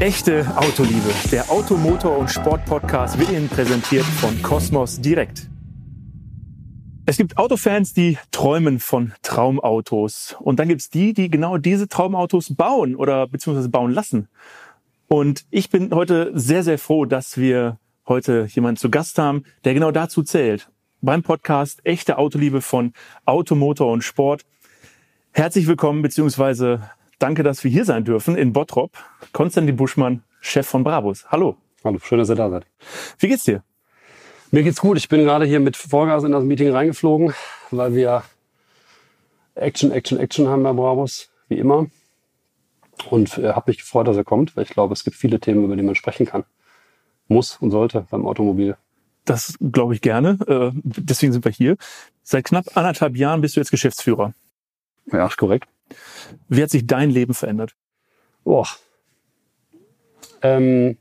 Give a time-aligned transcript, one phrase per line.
[0.00, 1.12] Echte Autoliebe.
[1.32, 5.50] Der Automotor- und Sport-Podcast wird Ihnen präsentiert von Cosmos Direkt.
[7.04, 10.36] Es gibt Autofans, die träumen von Traumautos.
[10.38, 14.28] Und dann gibt es die, die genau diese Traumautos bauen oder beziehungsweise bauen lassen.
[15.08, 19.74] Und ich bin heute sehr, sehr froh, dass wir heute jemanden zu Gast haben, der
[19.74, 20.70] genau dazu zählt.
[21.00, 22.92] Beim Podcast Echte Autoliebe von
[23.24, 24.42] Automotor und Sport.
[25.32, 26.88] Herzlich willkommen, beziehungsweise
[27.18, 28.92] Danke, dass wir hier sein dürfen in Bottrop.
[29.32, 31.26] Konstantin Buschmann, Chef von Brabus.
[31.30, 31.56] Hallo.
[31.84, 32.66] Hallo, schön, dass ihr da seid.
[33.18, 33.64] Wie geht's dir?
[34.52, 34.96] Mir geht's gut.
[34.98, 37.34] Ich bin gerade hier mit Vollgas in das Meeting reingeflogen,
[37.72, 38.22] weil wir
[39.56, 41.86] Action, Action, Action haben bei Brabus, wie immer.
[43.10, 45.64] Und äh, habe mich gefreut, dass er kommt, weil ich glaube, es gibt viele Themen,
[45.64, 46.44] über die man sprechen kann.
[47.26, 48.76] Muss und sollte beim Automobil.
[49.24, 50.38] Das glaube ich gerne.
[50.46, 51.76] Äh, deswegen sind wir hier.
[52.22, 54.34] Seit knapp anderthalb Jahren bist du jetzt Geschäftsführer.
[55.06, 55.68] Ja, ist korrekt.
[56.48, 57.74] Wie hat sich dein Leben verändert?
[58.44, 58.66] Boah.
[60.42, 60.98] Ähm,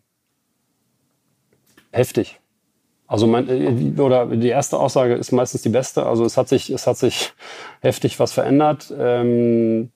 [1.91, 2.39] heftig.
[3.07, 6.05] Also mein, äh, oder die erste Aussage ist meistens die beste.
[6.05, 7.33] Also es hat sich, es hat sich
[7.81, 8.93] heftig was verändert.
[8.97, 9.91] Ähm,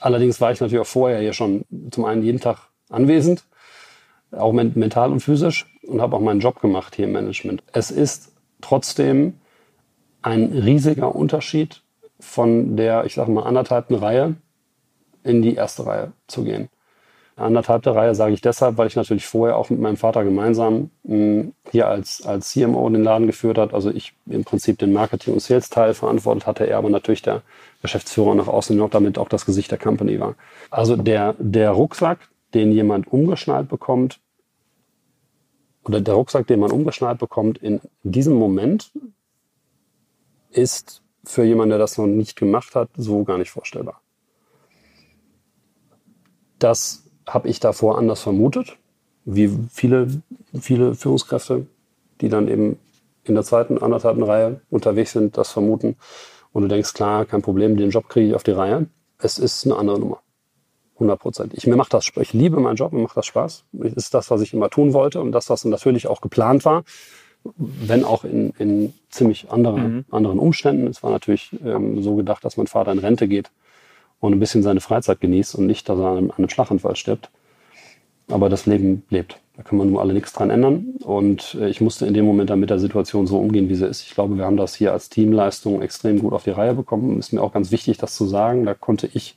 [0.00, 3.44] allerdings war ich natürlich auch vorher hier schon zum einen jeden Tag anwesend,
[4.32, 7.62] auch mental und physisch und habe auch meinen Job gemacht hier im Management.
[7.72, 9.34] Es ist trotzdem
[10.22, 11.82] ein riesiger Unterschied
[12.20, 14.36] von der, ich sage mal, anderthalbten Reihe
[15.22, 16.68] in die erste Reihe zu gehen.
[17.36, 21.54] Anderthalbte Reihe sage ich deshalb, weil ich natürlich vorher auch mit meinem Vater gemeinsam hm,
[21.70, 23.72] hier als, als CMO den Laden geführt hat.
[23.72, 27.42] Also ich im Prinzip den Marketing- und Sales-Teil verantwortet hatte, er aber natürlich der
[27.80, 30.34] Geschäftsführer nach außen noch damit auch das Gesicht der Company war.
[30.70, 34.20] Also der, der Rucksack, den jemand umgeschnallt bekommt,
[35.84, 38.92] oder der Rucksack, den man umgeschnallt bekommt in diesem Moment,
[40.50, 44.00] ist für jemanden, der das noch nicht gemacht hat, so gar nicht vorstellbar.
[46.58, 48.76] Das habe ich davor anders vermutet,
[49.24, 50.08] wie viele,
[50.58, 51.66] viele Führungskräfte,
[52.20, 52.78] die dann eben
[53.24, 55.96] in der zweiten, anderthalben Reihe unterwegs sind, das vermuten.
[56.52, 58.86] Und du denkst, klar, kein Problem, den Job kriege ich auf die Reihe.
[59.18, 60.22] Es ist eine andere Nummer.
[60.94, 61.54] 100 Prozent.
[61.54, 63.64] Ich, ich liebe meinen Job, mir macht das Spaß.
[63.72, 66.84] Das ist das, was ich immer tun wollte und das, was natürlich auch geplant war
[67.56, 70.04] wenn auch in, in ziemlich anderen, mhm.
[70.10, 70.86] anderen Umständen.
[70.86, 73.50] Es war natürlich ähm, so gedacht, dass mein Vater in Rente geht
[74.20, 76.96] und ein bisschen seine Freizeit genießt und nicht, dass er an einem, an einem Schlaganfall
[76.96, 77.30] stirbt.
[78.28, 79.40] Aber das Leben lebt.
[79.56, 80.94] Da können wir nur alle nichts dran ändern.
[81.00, 83.86] Und äh, ich musste in dem Moment dann mit der Situation so umgehen, wie sie
[83.86, 84.02] ist.
[84.02, 87.18] Ich glaube, wir haben das hier als Teamleistung extrem gut auf die Reihe bekommen.
[87.18, 88.64] Ist mir auch ganz wichtig, das zu sagen.
[88.64, 89.36] Da konnte ich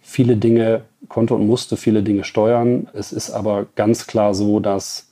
[0.00, 2.88] viele Dinge, konnte und musste viele Dinge steuern.
[2.92, 5.07] Es ist aber ganz klar so, dass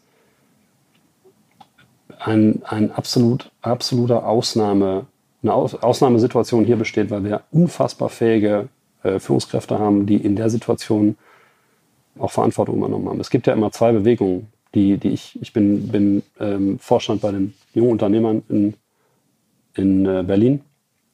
[2.19, 5.06] ein, ein absolut, absoluter Ausnahme,
[5.43, 8.69] eine Aus, Ausnahmesituation hier besteht, weil wir unfassbar fähige
[9.03, 11.16] äh, Führungskräfte haben, die in der Situation
[12.19, 13.21] auch Verantwortung übernommen haben.
[13.21, 17.31] Es gibt ja immer zwei Bewegungen, die, die ich, ich bin, bin ähm, Vorstand bei
[17.31, 18.75] den jungen Unternehmern in,
[19.75, 20.62] in äh, Berlin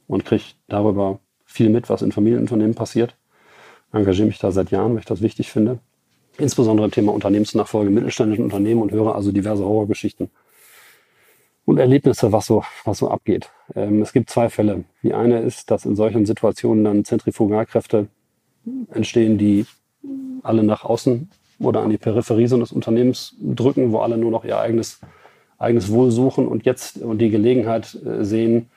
[0.09, 3.15] und kriege darüber viel mit, was in Familienunternehmen passiert.
[3.93, 5.79] Engagiere mich da seit Jahren, weil ich das wichtig finde.
[6.39, 10.31] Insbesondere im Thema Unternehmensnachfolge, mittelständischen Unternehmen und höre also diverse Horrorgeschichten
[11.65, 13.51] und Erlebnisse, was so, was so abgeht.
[13.75, 14.85] Ähm, es gibt zwei Fälle.
[15.03, 18.09] Die eine ist, dass in solchen Situationen dann Zentrifugalkräfte
[18.93, 19.67] entstehen, die
[20.43, 24.45] alle nach außen oder an die Peripherie so des Unternehmens drücken, wo alle nur noch
[24.45, 25.01] ihr eigenes,
[25.59, 28.69] eigenes Wohl suchen und jetzt und die Gelegenheit äh, sehen,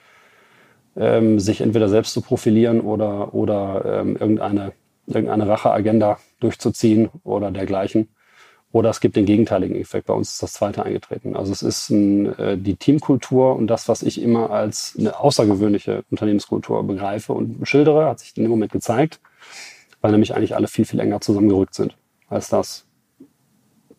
[0.96, 4.74] ähm, sich entweder selbst zu profilieren oder, oder ähm, irgendeine,
[5.08, 8.08] irgendeine Racheagenda durchzuziehen oder dergleichen.
[8.76, 10.08] Oder es gibt den gegenteiligen Effekt.
[10.08, 11.38] Bei uns ist das zweite eingetreten.
[11.38, 16.04] Also es ist ein, äh, die Teamkultur und das, was ich immer als eine außergewöhnliche
[16.12, 19.22] Unternehmenskultur begreife und schildere, hat sich in dem Moment gezeigt,
[20.02, 21.96] weil nämlich eigentlich alle viel, viel enger zusammengerückt sind,
[22.28, 22.86] als das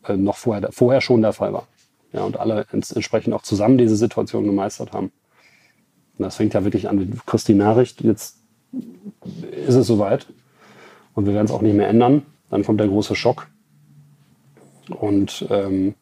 [0.07, 1.67] äh, noch vorher, vorher schon der Fall war.
[2.13, 5.11] Ja, und alle entsprechend auch zusammen diese Situation gemeistert haben.
[6.19, 6.99] Und das fängt ja wirklich an.
[6.99, 8.37] Du kriegst die Nachricht, jetzt
[9.53, 10.27] ist es soweit
[11.15, 12.27] und wir werden es auch nicht mehr ändern.
[12.51, 13.49] Dann kommt der große Schock
[14.91, 15.95] und ähm,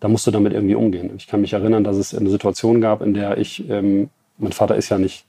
[0.00, 1.12] da musst du damit irgendwie umgehen.
[1.16, 4.74] Ich kann mich erinnern, dass es eine Situation gab, in der ich, ähm, mein Vater
[4.76, 5.26] ist ja nicht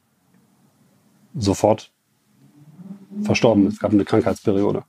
[1.35, 1.91] sofort
[3.21, 3.67] verstorben.
[3.67, 4.83] Es gab eine Krankheitsperiode.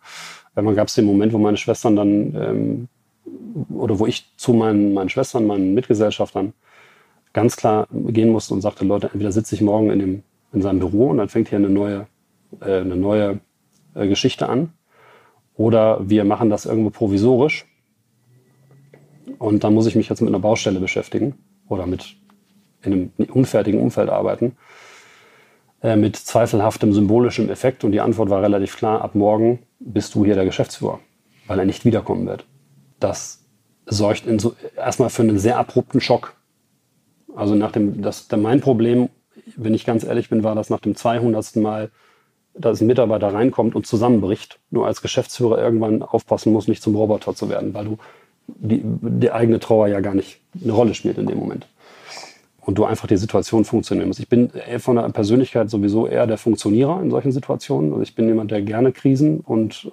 [0.57, 2.89] Irgendwann gab es den Moment, wo meine Schwestern dann, ähm,
[3.77, 6.55] oder wo ich zu meinen, meinen Schwestern, meinen Mitgesellschaftern
[7.35, 10.23] ganz klar gehen musste und sagte, Leute, entweder sitze ich morgen in, dem,
[10.53, 12.07] in seinem Büro und dann fängt hier eine neue,
[12.61, 13.41] äh, eine neue
[13.95, 14.73] äh, Geschichte an.
[15.57, 17.67] Oder wir machen das irgendwo provisorisch
[19.39, 21.35] und dann muss ich mich jetzt mit einer Baustelle beschäftigen
[21.69, 22.17] oder mit
[22.83, 24.57] in einem unfertigen Umfeld arbeiten,
[25.83, 27.85] äh, mit zweifelhaftem symbolischem Effekt.
[27.85, 31.01] Und die Antwort war relativ klar, ab morgen bist du hier der Geschäftsführer.
[31.47, 32.47] weil er nicht wiederkommen wird.
[33.01, 33.45] Das
[33.85, 36.35] sorgt so, erstmal für einen sehr abrupten Schock.
[37.37, 39.11] Also nach dem, das, mein Problem,
[39.57, 41.57] wenn ich ganz ehrlich bin, war, dass nach dem 200.
[41.57, 41.91] Mal,
[42.55, 47.35] dass ein Mitarbeiter reinkommt und zusammenbricht, nur als Geschäftsführer irgendwann aufpassen muss, nicht zum Roboter
[47.35, 47.99] zu werden, weil du
[48.47, 51.67] die, die eigene Trauer ja gar nicht eine Rolle spielt in dem Moment.
[52.61, 54.21] Und du einfach die Situation funktionieren musst.
[54.21, 57.93] Ich bin von der Persönlichkeit sowieso eher der Funktionierer in solchen Situationen.
[57.93, 59.93] Also ich bin jemand, der gerne Krisen und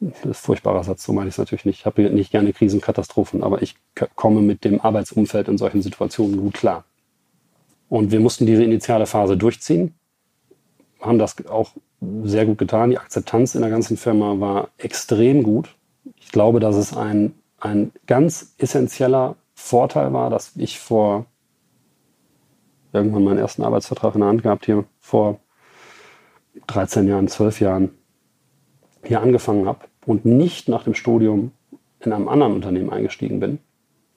[0.00, 1.80] das ist ein furchtbarer Satz, so meine ich es natürlich nicht.
[1.80, 3.76] Ich habe nicht gerne Krisen, Katastrophen, aber ich
[4.16, 6.84] komme mit dem Arbeitsumfeld in solchen Situationen gut klar.
[7.88, 9.94] Und wir mussten diese initiale Phase durchziehen,
[11.00, 11.72] haben das auch
[12.24, 12.90] sehr gut getan.
[12.90, 15.68] Die Akzeptanz in der ganzen Firma war extrem gut.
[16.16, 21.26] Ich glaube, dass es ein, ein ganz essentieller Vorteil war, dass ich vor
[22.92, 25.38] irgendwann meinen ersten Arbeitsvertrag in der Hand gehabt hier vor
[26.66, 27.90] 13 Jahren, 12 Jahren
[29.04, 31.52] hier angefangen habe und nicht nach dem Studium
[32.00, 33.60] in einem anderen Unternehmen eingestiegen bin,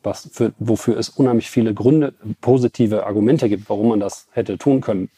[0.01, 4.81] was für, wofür es unheimlich viele Gründe, positive Argumente gibt, warum man das hätte tun
[4.81, 5.09] können.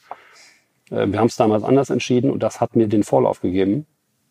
[0.92, 3.86] Äh, wir haben es damals anders entschieden und das hat mir den Vorlauf gegeben,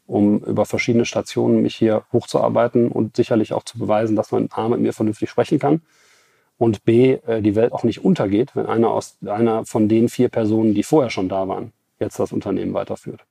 [0.06, 4.68] um über verschiedene Stationen mich hier hochzuarbeiten und sicherlich auch zu beweisen, dass man A
[4.68, 5.82] mit mir vernünftig sprechen kann
[6.58, 10.28] und B äh, die Welt auch nicht untergeht, wenn einer aus einer von den vier
[10.28, 13.24] Personen, die vorher schon da waren, jetzt das Unternehmen weiterführt.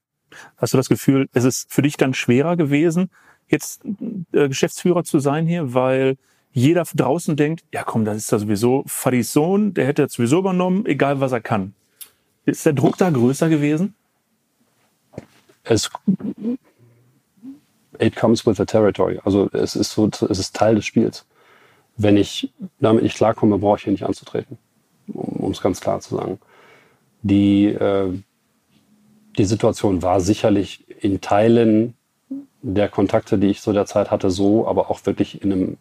[0.57, 3.09] Hast du das Gefühl, es ist für dich dann schwerer gewesen,
[3.47, 3.83] jetzt
[4.31, 6.17] äh, Geschäftsführer zu sein hier, weil
[6.51, 10.39] jeder draußen denkt, ja komm, das ist ja sowieso Fadis Sohn, der hätte das sowieso
[10.39, 11.73] übernommen, egal was er kann.
[12.45, 13.95] Ist der Druck da größer gewesen?
[15.65, 15.89] Es
[17.99, 19.19] it comes with the territory.
[19.23, 21.25] Also es ist so, es ist Teil des Spiels.
[21.97, 24.57] Wenn ich damit nicht klarkomme, brauche ich hier nicht anzutreten,
[25.13, 26.39] um es ganz klar zu sagen.
[27.21, 28.13] Die äh,
[29.37, 31.95] die Situation war sicherlich in Teilen
[32.61, 35.77] der Kontakte, die ich so derzeit hatte, so, aber auch wirklich in einem,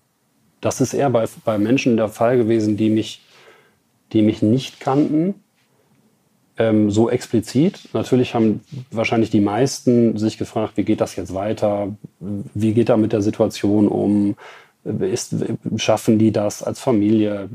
[0.61, 3.23] das ist eher bei, bei Menschen der Fall gewesen, die mich,
[4.13, 5.35] die mich nicht kannten,
[6.59, 7.89] ähm, so explizit.
[7.93, 8.61] Natürlich haben
[8.91, 11.97] wahrscheinlich die meisten sich gefragt, wie geht das jetzt weiter?
[12.21, 14.37] Wie geht er mit der Situation um?
[14.85, 15.35] Ist,
[15.77, 17.49] schaffen die das als Familie?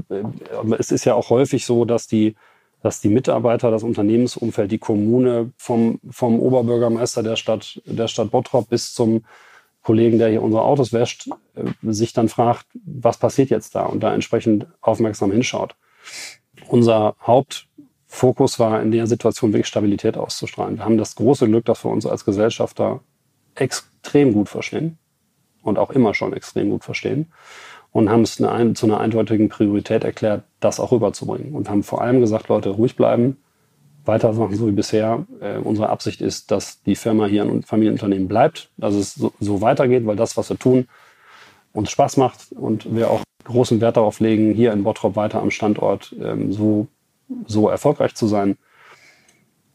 [0.77, 2.35] Es ist ja auch häufig so, dass die
[2.81, 8.69] dass die Mitarbeiter, das Unternehmensumfeld, die Kommune vom, vom Oberbürgermeister der Stadt, der Stadt Bottrop
[8.69, 9.25] bis zum
[9.83, 14.01] Kollegen, der hier unsere Autos wäscht, äh, sich dann fragt, was passiert jetzt da und
[14.01, 15.75] da entsprechend aufmerksam hinschaut.
[16.67, 17.15] Unser
[18.09, 20.77] Hauptfokus war in der Situation wirklich Stabilität auszustrahlen.
[20.77, 23.01] Wir haben das große Glück, dass wir uns als Gesellschafter
[23.55, 24.97] extrem gut verstehen
[25.61, 27.31] und auch immer schon extrem gut verstehen
[27.91, 31.53] und haben es eine, zu einer eindeutigen Priorität erklärt, das auch rüberzubringen.
[31.53, 33.37] Und haben vor allem gesagt, Leute, ruhig bleiben,
[34.05, 35.25] weitermachen so wie bisher.
[35.39, 39.61] Äh, unsere Absicht ist, dass die Firma hier ein Familienunternehmen bleibt, dass es so, so
[39.61, 40.87] weitergeht, weil das, was wir tun,
[41.73, 45.51] uns Spaß macht und wir auch großen Wert darauf legen, hier in Bottrop weiter am
[45.51, 46.87] Standort ähm, so,
[47.47, 48.57] so erfolgreich zu sein.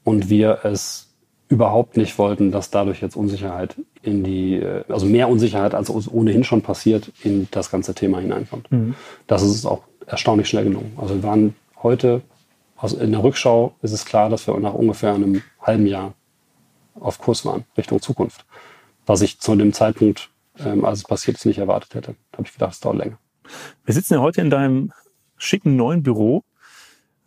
[0.03, 1.15] Und wir es
[1.49, 6.45] überhaupt nicht wollten, dass dadurch jetzt Unsicherheit in die, äh, also mehr Unsicherheit als ohnehin
[6.45, 8.71] schon passiert, in das ganze Thema hineinkommt.
[8.71, 8.95] Mhm.
[9.27, 10.93] Das ist auch erstaunlich schnell gelungen.
[10.97, 12.23] Also wir waren heute,
[12.77, 16.15] also in der Rückschau ist es klar, dass wir nach ungefähr einem halben Jahr
[16.99, 18.45] auf Kurs waren, Richtung Zukunft.
[19.07, 22.14] Was ich zu dem Zeitpunkt, ähm, als es passiert ist, nicht erwartet hätte.
[22.33, 23.19] Da habe ich gedacht, es dauert länger.
[23.85, 24.93] Wir sitzen ja heute in deinem
[25.37, 26.43] schicken neuen Büro.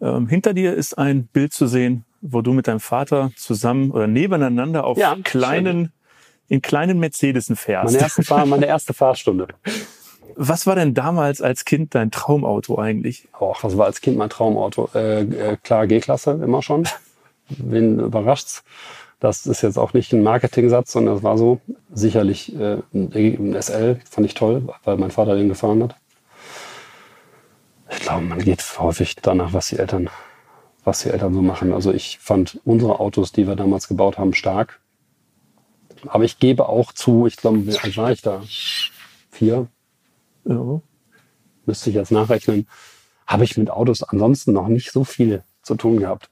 [0.01, 4.08] Ähm, hinter dir ist ein Bild zu sehen wo du mit deinem Vater zusammen oder
[4.08, 5.92] nebeneinander auf ja, kleinen, schön.
[6.48, 7.94] in kleinen Mercedesen fährst.
[7.94, 9.48] Meine erste, Fahr meine erste Fahrstunde.
[10.39, 13.27] Was war denn damals als Kind dein Traumauto eigentlich?
[13.39, 14.88] Och, was war als Kind mein Traumauto?
[14.94, 16.88] Äh, äh, klar, G-Klasse immer schon.
[17.50, 18.63] Wen überrascht's?
[19.20, 21.60] Das ist jetzt auch nicht ein Marketing-Satz, sondern das war so.
[21.92, 25.96] Sicherlich äh, ein SL, fand ich toll, weil mein Vater den gefahren hat.
[27.89, 30.10] Ich glaube, man geht häufig danach, was die Eltern
[30.88, 31.74] was die Eltern so machen.
[31.74, 34.79] Also ich fand unsere Autos, die wir damals gebaut haben, stark.
[36.08, 38.41] Aber ich gebe auch zu, ich glaube, wie alt war ich da?
[39.29, 39.67] Vier?
[40.46, 40.82] Ja.
[41.65, 42.67] Müsste ich jetzt nachrechnen.
[43.27, 46.29] Habe ich mit Autos ansonsten noch nicht so viel zu tun gehabt.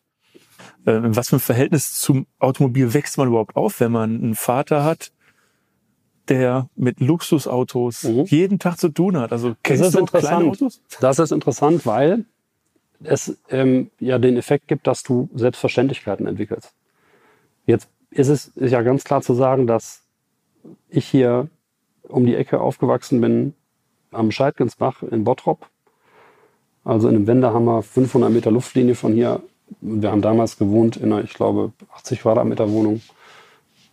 [0.85, 4.85] Äh, was für ein Verhältnis zum Automobil wächst man überhaupt auf, wenn man einen Vater
[4.85, 5.11] hat,
[6.29, 8.23] der mit Luxusautos mhm.
[8.25, 9.31] jeden Tag zu tun hat?
[9.31, 10.33] Also kennst das ist du interessant.
[10.33, 10.81] kleine Autos?
[10.99, 12.25] Das ist interessant, weil
[13.03, 16.73] es ähm, ja den Effekt gibt, dass du Selbstverständlichkeiten entwickelst.
[17.65, 20.03] Jetzt ist es ist ja ganz klar zu sagen, dass
[20.89, 21.49] ich hier
[22.07, 23.53] um die Ecke aufgewachsen bin
[24.11, 25.67] am Scheidgensbach in Bottrop.
[26.83, 29.41] Also in einem Wendehammer 500 Meter Luftlinie von hier.
[29.81, 33.01] Wir haben damals gewohnt in einer, ich glaube, 80 Quadratmeter Wohnung.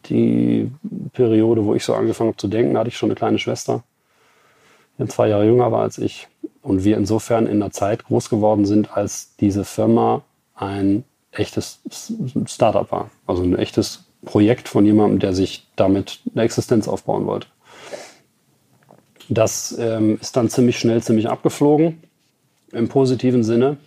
[0.07, 0.71] Die
[1.13, 3.83] Periode, wo ich so angefangen habe zu denken, hatte ich schon eine kleine Schwester,
[4.99, 6.29] die zwei Jahre jünger war als ich.
[6.63, 10.23] Und wir insofern in einer Zeit groß geworden sind, als diese Firma
[10.55, 11.81] ein echtes
[12.47, 13.11] Startup war.
[13.27, 17.49] Also ein echtes Projekt von jemandem, der sich damit eine Existenz aufbauen wollte.
[19.29, 22.03] Das ähm, ist dann ziemlich schnell ziemlich abgeflogen,
[22.73, 23.79] im positiven Sinne.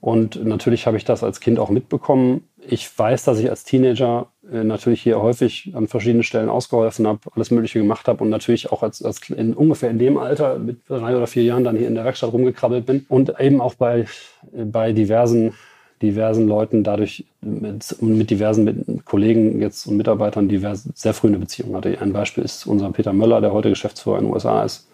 [0.00, 2.48] Und natürlich habe ich das als Kind auch mitbekommen.
[2.58, 7.50] Ich weiß, dass ich als Teenager natürlich hier häufig an verschiedenen Stellen ausgeholfen habe, alles
[7.50, 11.16] Mögliche gemacht habe und natürlich auch als, als in, ungefähr in dem Alter mit drei
[11.16, 14.06] oder vier Jahren dann hier in der Werkstatt rumgekrabbelt bin und eben auch bei,
[14.52, 15.54] bei diversen
[16.02, 21.38] diversen Leuten dadurch mit, mit diversen mit Kollegen jetzt und Mitarbeitern diverse, sehr früh eine
[21.38, 22.00] Beziehung hatte.
[22.00, 24.88] Ein Beispiel ist unser Peter Möller, der heute Geschäftsführer in den USA ist,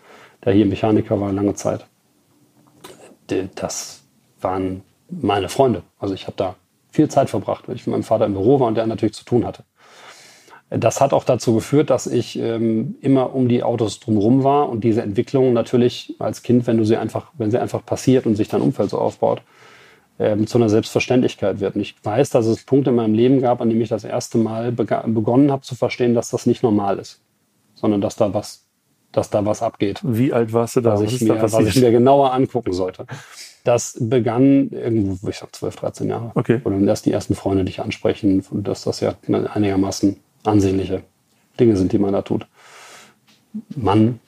[0.44, 1.86] der hier Mechaniker war lange Zeit.
[3.54, 4.02] Das
[4.40, 5.82] waren meine Freunde.
[5.98, 6.56] Also ich habe da
[6.96, 9.24] viel Zeit verbracht, weil ich mit meinem Vater im Büro war und der natürlich zu
[9.24, 9.64] tun hatte.
[10.68, 14.82] Das hat auch dazu geführt, dass ich ähm, immer um die Autos drumherum war und
[14.82, 18.48] diese Entwicklung natürlich als Kind, wenn du sie einfach, wenn sie einfach passiert und sich
[18.48, 19.42] dein Umfeld so aufbaut,
[20.18, 21.76] ähm, zu einer Selbstverständlichkeit wird.
[21.76, 24.38] Und ich weiß, dass es Punkte in meinem Leben gab, an dem ich das erste
[24.38, 27.20] Mal begonnen habe zu verstehen, dass das nicht normal ist,
[27.74, 28.66] sondern dass da was,
[29.12, 30.00] dass da was abgeht.
[30.02, 30.94] Wie alt warst du da?
[30.94, 33.06] Was, ich mir, was ich mir genauer angucken sollte.
[33.66, 36.30] Das begann irgendwo, ich sag 12, 13 Jahre.
[36.36, 36.60] Okay.
[36.62, 41.02] Oder erst die ersten Freunde dich ansprechen, dass das ja einigermaßen ansehnliche
[41.58, 42.46] Dinge sind, die man da tut.
[43.74, 44.20] Mann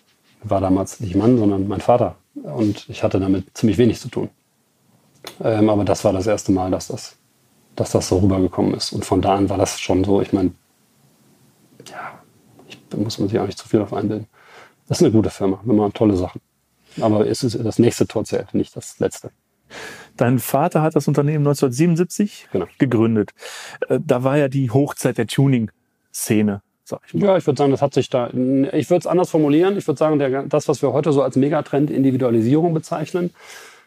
[0.42, 2.16] war damals nicht Mann, sondern mein Vater.
[2.34, 4.28] Und ich hatte damit ziemlich wenig zu tun.
[5.40, 7.16] Ähm, aber das war das erste Mal, dass das,
[7.76, 8.92] dass das so rübergekommen ist.
[8.92, 10.50] Und von da an war das schon so, ich meine,
[11.88, 12.18] ja,
[12.66, 14.26] ich, muss man sich auch nicht zu viel auf einbilden.
[14.88, 16.40] Das ist eine gute Firma, wir machen tolle Sachen.
[17.00, 19.30] Aber es ist das nächste Tor zählt, nicht das letzte.
[20.16, 22.66] Dein Vater hat das Unternehmen 1977 genau.
[22.78, 23.30] gegründet.
[23.88, 26.62] Äh, da war ja die Hochzeit der Tuning-Szene.
[27.06, 28.28] Ich ja, ich würde sagen, das hat sich da.
[28.28, 29.76] Ich würde es anders formulieren.
[29.76, 33.34] Ich würde sagen, der, das, was wir heute so als Megatrend Individualisierung bezeichnen,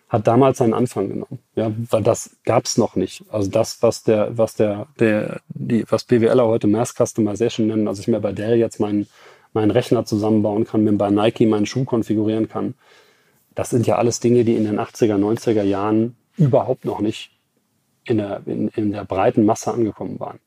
[0.08, 1.40] hat damals seinen Anfang genommen.
[1.56, 3.24] Ja, weil das gab's noch nicht.
[3.30, 8.02] Also das, was der, was der, der, die, was BWLer heute Mass Customization nennen, also
[8.02, 9.08] ich mir bei Dell jetzt meinen
[9.54, 12.76] meinen Rechner zusammenbauen kann, mir bei Nike meinen Schuh konfigurieren kann.
[13.56, 17.32] Das sind ja alles Dinge, die in den 80er, 90er Jahren überhaupt noch nicht
[18.06, 20.40] in der, in, in der breiten Masse angekommen waren.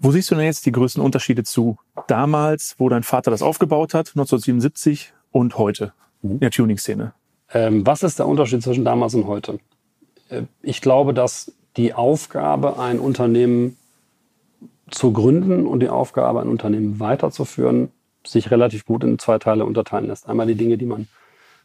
[0.00, 1.76] Wo siehst du denn jetzt die größten Unterschiede zu
[2.06, 5.92] damals, wo dein Vater das aufgebaut hat, 1977 und heute
[6.22, 6.32] mhm.
[6.32, 7.12] in der Tuning-Szene?
[7.52, 9.58] Ähm, was ist der Unterschied zwischen damals und heute?
[10.28, 13.76] Äh, ich glaube, dass die Aufgabe, ein Unternehmen
[14.90, 17.90] zu gründen und die Aufgabe, ein Unternehmen weiterzuführen,
[18.26, 20.28] sich relativ gut in zwei Teile unterteilen lässt.
[20.28, 21.08] Einmal die Dinge, die man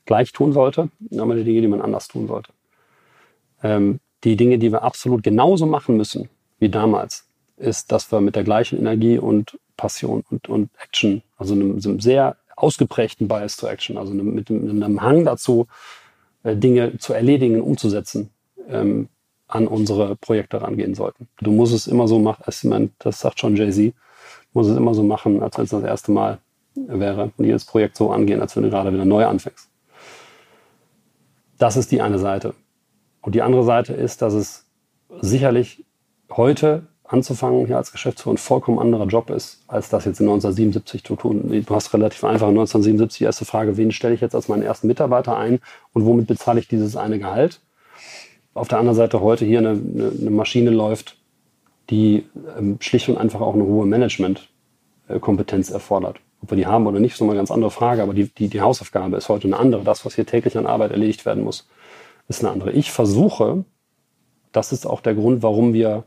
[0.05, 2.51] gleich tun sollte, und einmal die Dinge, die man anders tun sollte.
[3.61, 6.29] Ähm, die Dinge, die wir absolut genauso machen müssen
[6.59, 11.53] wie damals, ist, dass wir mit der gleichen Energie und Passion und, und Action, also
[11.53, 15.67] einem, einem sehr ausgeprägten Bias to Action, also mit, einem Hang dazu,
[16.43, 18.29] äh, Dinge zu erledigen, umzusetzen,
[18.67, 19.09] ähm,
[19.47, 21.27] an unsere Projekte rangehen sollten.
[21.39, 23.93] Du musst es immer so machen, das sagt schon Jay-Z,
[24.53, 26.39] muss es immer so machen, als wenn es das erste Mal
[26.75, 29.69] wäre und jedes Projekt so angehen, als wenn du gerade wieder neu anfängst.
[31.57, 32.55] Das ist die eine Seite.
[33.21, 34.65] Und die andere Seite ist, dass es
[35.21, 35.85] sicherlich
[36.31, 41.03] heute anzufangen hier als Geschäftsführer ein vollkommen anderer Job ist, als das jetzt in 1977
[41.03, 41.63] zu tun.
[41.65, 44.63] Du hast relativ einfach in 1977 die erste Frage, wen stelle ich jetzt als meinen
[44.63, 45.59] ersten Mitarbeiter ein
[45.93, 47.59] und womit bezahle ich dieses eine Gehalt?
[48.53, 51.17] Auf der anderen Seite heute hier eine, eine, eine Maschine läuft,
[51.89, 52.25] die
[52.57, 56.19] ähm, schlicht und einfach auch eine hohe Managementkompetenz erfordert.
[56.41, 58.49] Ob wir die haben oder nicht, ist nochmal eine ganz andere Frage, aber die, die,
[58.49, 59.83] die Hausaufgabe ist heute eine andere.
[59.83, 61.67] Das, was hier täglich an Arbeit erledigt werden muss,
[62.27, 62.71] ist eine andere.
[62.71, 63.65] Ich versuche,
[64.51, 66.03] das ist auch der Grund, warum wir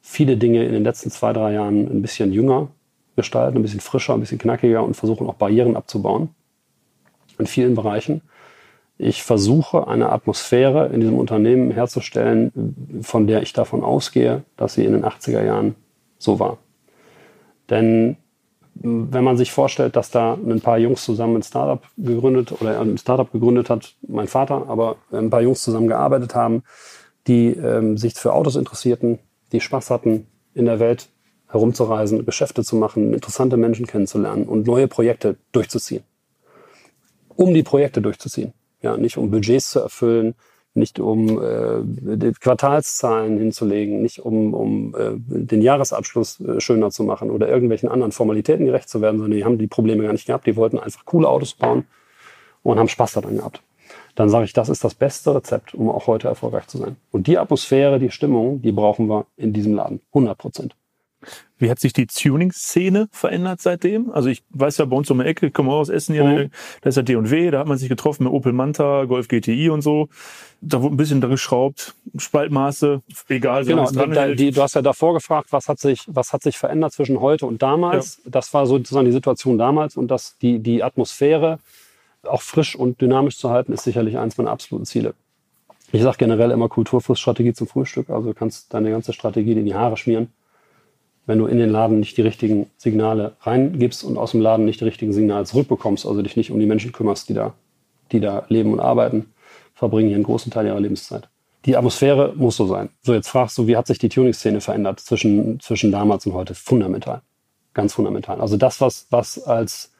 [0.00, 2.68] viele Dinge in den letzten zwei, drei Jahren ein bisschen jünger
[3.16, 6.30] gestalten, ein bisschen frischer, ein bisschen knackiger und versuchen auch Barrieren abzubauen.
[7.38, 8.22] In vielen Bereichen.
[8.96, 12.52] Ich versuche eine Atmosphäre in diesem Unternehmen herzustellen,
[13.02, 15.74] von der ich davon ausgehe, dass sie in den 80er Jahren
[16.18, 16.58] so war.
[17.70, 18.16] Denn
[18.74, 22.98] wenn man sich vorstellt, dass da ein paar Jungs zusammen ein Startup gegründet oder ein
[22.98, 26.62] Startup gegründet hat, mein Vater, aber ein paar Jungs zusammen gearbeitet haben,
[27.26, 29.18] die ähm, sich für Autos interessierten,
[29.52, 31.08] die Spaß hatten, in der Welt
[31.48, 36.02] herumzureisen, Geschäfte zu machen, interessante Menschen kennenzulernen und neue Projekte durchzuziehen.
[37.36, 38.52] Um die Projekte durchzuziehen.
[38.84, 40.34] Ja, nicht um Budgets zu erfüllen,
[40.74, 47.30] nicht um äh, Quartalszahlen hinzulegen, nicht um, um äh, den Jahresabschluss äh, schöner zu machen
[47.30, 50.46] oder irgendwelchen anderen Formalitäten gerecht zu werden, sondern die haben die Probleme gar nicht gehabt.
[50.46, 51.86] Die wollten einfach coole Autos bauen
[52.62, 53.62] und haben Spaß daran gehabt
[54.14, 56.96] dann sage ich, das ist das beste Rezept, um auch heute erfolgreich zu sein.
[57.10, 60.00] Und die Atmosphäre, die Stimmung, die brauchen wir in diesem Laden.
[60.12, 60.76] 100 Prozent.
[61.58, 64.10] Wie hat sich die Tuning-Szene verändert seitdem?
[64.10, 66.50] Also ich weiß ja, bei uns um die Ecke, ich komme aus Essen hier, mhm.
[66.82, 69.82] da ist ja D&W, da hat man sich getroffen mit Opel Manta, Golf GTI und
[69.82, 70.08] so.
[70.60, 73.64] Da wurde ein bisschen dran geschraubt, Spaltmaße, egal.
[73.64, 76.92] Genau, da, die, du hast ja davor gefragt, was hat sich, was hat sich verändert
[76.92, 78.20] zwischen heute und damals?
[78.24, 78.30] Ja.
[78.30, 81.58] Das war sozusagen die Situation damals und das, die, die Atmosphäre
[82.26, 85.14] auch frisch und dynamisch zu halten, ist sicherlich eins meiner absoluten Ziele.
[85.92, 88.10] Ich sage generell immer Kulturflussstrategie zum Frühstück.
[88.10, 90.32] Also du kannst deine ganze Strategie in die Haare schmieren.
[91.26, 94.80] Wenn du in den Laden nicht die richtigen Signale reingibst und aus dem Laden nicht
[94.80, 97.54] die richtigen Signale zurückbekommst, also dich nicht um die Menschen kümmerst, die da,
[98.12, 99.32] die da leben und arbeiten,
[99.74, 101.28] verbringen hier einen großen Teil ihrer Lebenszeit.
[101.64, 102.90] Die Atmosphäre muss so sein.
[103.02, 106.54] So, jetzt fragst du, wie hat sich die Tuning-Szene verändert zwischen, zwischen damals und heute?
[106.54, 107.22] Fundamental.
[107.72, 108.40] Ganz fundamental.
[108.40, 109.92] Also das, was, was als,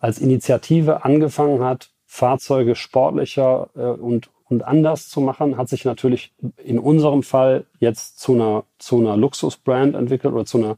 [0.00, 6.32] als Initiative angefangen hat, Fahrzeuge sportlicher äh, und, und anders zu machen, hat sich natürlich
[6.62, 10.76] in unserem Fall jetzt zu einer, zu einer Luxusbrand entwickelt oder zu einer,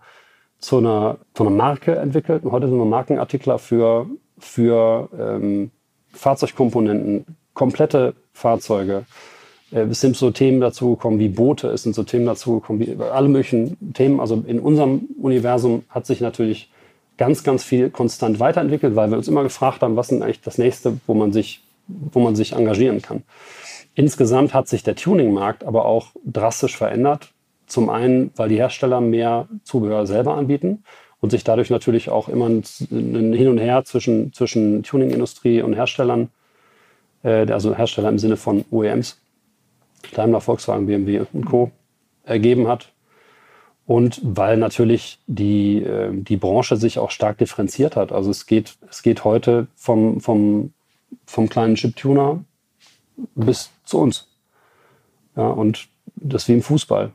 [0.59, 2.45] zu einer, zu einer Marke entwickelt.
[2.45, 4.07] Und heute sind wir Markenartikler für,
[4.39, 5.71] für ähm,
[6.13, 9.05] Fahrzeugkomponenten, komplette Fahrzeuge.
[9.73, 13.29] Äh, es sind so Themen dazugekommen wie Boote, es sind so Themen dazugekommen wie alle
[13.29, 14.21] möglichen Themen.
[14.21, 16.71] Also in unserem Universum hat sich natürlich
[17.19, 20.59] ganz, ganz viel konstant weiterentwickelt, weil wir uns immer gefragt haben, was ist eigentlich das
[20.59, 23.23] nächste, wo man sich wo man sich engagieren kann.
[23.95, 27.33] Insgesamt hat sich der Tuningmarkt aber auch drastisch verändert.
[27.67, 30.85] Zum einen, weil die Hersteller mehr Zubehör selber anbieten
[31.21, 36.29] und sich dadurch natürlich auch immer ein Hin und Her zwischen, zwischen Tuningindustrie und Herstellern,
[37.25, 39.21] äh, also Hersteller im Sinne von OEMs,
[40.15, 41.71] Daimler, Volkswagen, BMW und Co.
[42.23, 42.93] ergeben hat.
[43.87, 48.13] Und weil natürlich die, äh, die Branche sich auch stark differenziert hat.
[48.13, 50.73] Also es geht, es geht heute vom, vom
[51.27, 52.45] vom kleinen Chiptuner
[53.35, 54.29] bis zu uns.
[55.37, 57.13] Ja, und das ist wie im Fußball.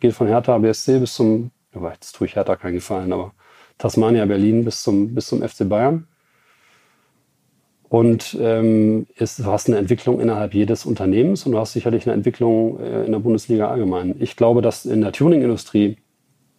[0.00, 1.50] Geht von Hertha BSC bis zum,
[1.92, 3.32] jetzt tue ich Hertha keinen Gefallen, aber
[3.78, 6.06] Tasmania Berlin bis zum, bis zum FC Bayern.
[7.88, 12.14] Und ähm, ist, du hast eine Entwicklung innerhalb jedes Unternehmens und du hast sicherlich eine
[12.14, 14.14] Entwicklung äh, in der Bundesliga allgemein.
[14.20, 15.96] Ich glaube, dass in der Tuning-Industrie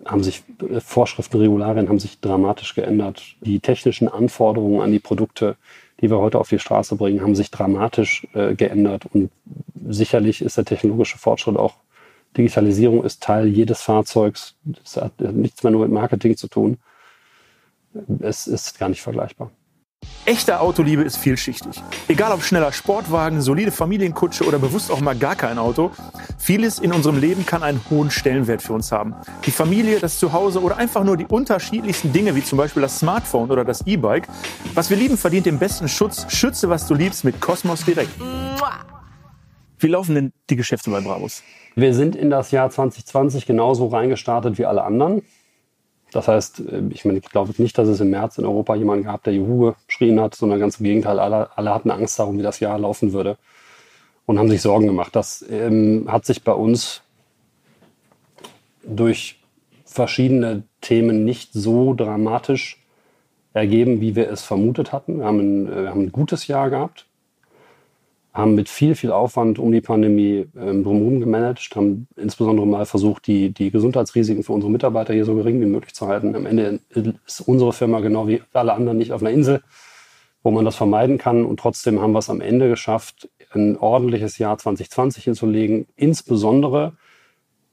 [0.04, 3.24] haben sich äh, Vorschriften, Regularien haben sich dramatisch geändert.
[3.40, 5.56] Die technischen Anforderungen an die Produkte
[6.02, 9.06] die wir heute auf die Straße bringen, haben sich dramatisch äh, geändert.
[9.14, 9.32] Und
[9.88, 11.76] sicherlich ist der technologische Fortschritt auch,
[12.38, 14.56] Digitalisierung ist Teil jedes Fahrzeugs.
[14.64, 16.78] Das hat nichts mehr nur mit Marketing zu tun.
[18.20, 19.52] Es ist gar nicht vergleichbar.
[20.32, 21.84] Echte Autoliebe ist vielschichtig.
[22.08, 25.92] Egal ob schneller Sportwagen, solide Familienkutsche oder bewusst auch mal gar kein Auto,
[26.38, 29.14] vieles in unserem Leben kann einen hohen Stellenwert für uns haben.
[29.46, 33.52] Die Familie, das Zuhause oder einfach nur die unterschiedlichsten Dinge, wie zum Beispiel das Smartphone
[33.52, 34.30] oder das E-Bike.
[34.74, 36.26] Was wir lieben, verdient den besten Schutz.
[36.30, 38.12] Schütze, was du liebst mit Cosmos Direkt.
[39.80, 41.44] Wie laufen denn die Geschäfte bei Bravos?
[41.76, 45.24] Wir sind in das Jahr 2020 genauso reingestartet wie alle anderen.
[46.12, 49.06] Das heißt, äh, ich meine, ich glaube nicht, dass es im März in Europa jemanden
[49.06, 52.44] gab, der Juhu geschrien hat, sondern ganz im Gegenteil, alle, alle hatten Angst darum, wie
[52.44, 53.38] das Jahr laufen würde
[54.26, 55.16] und haben sich Sorgen gemacht.
[55.16, 57.02] Das ähm, hat sich bei uns
[58.84, 59.40] durch
[59.86, 62.78] verschiedene Themen nicht so dramatisch
[63.54, 65.20] ergeben, wie wir es vermutet hatten.
[65.20, 67.06] Wir haben ein, äh, wir haben ein gutes Jahr gehabt
[68.34, 73.28] haben mit viel, viel Aufwand um die Pandemie ähm, drumherum gemanagt, haben insbesondere mal versucht,
[73.28, 76.36] die, die Gesundheitsrisiken für unsere Mitarbeiter hier so gering wie möglich zu halten.
[76.36, 76.80] Am Ende
[77.26, 79.62] ist unsere Firma genau wie alle anderen nicht auf einer Insel,
[80.44, 81.46] wo man das vermeiden kann.
[81.46, 86.94] Und trotzdem haben wir es am Ende geschafft, ein ordentliches Jahr 2020 hinzulegen, insbesondere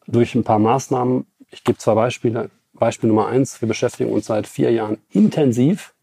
[0.09, 1.27] durch ein paar Maßnahmen.
[1.51, 2.51] Ich gebe zwei Beispiele.
[2.73, 5.95] Beispiel Nummer eins, wir beschäftigen uns seit vier Jahren intensiv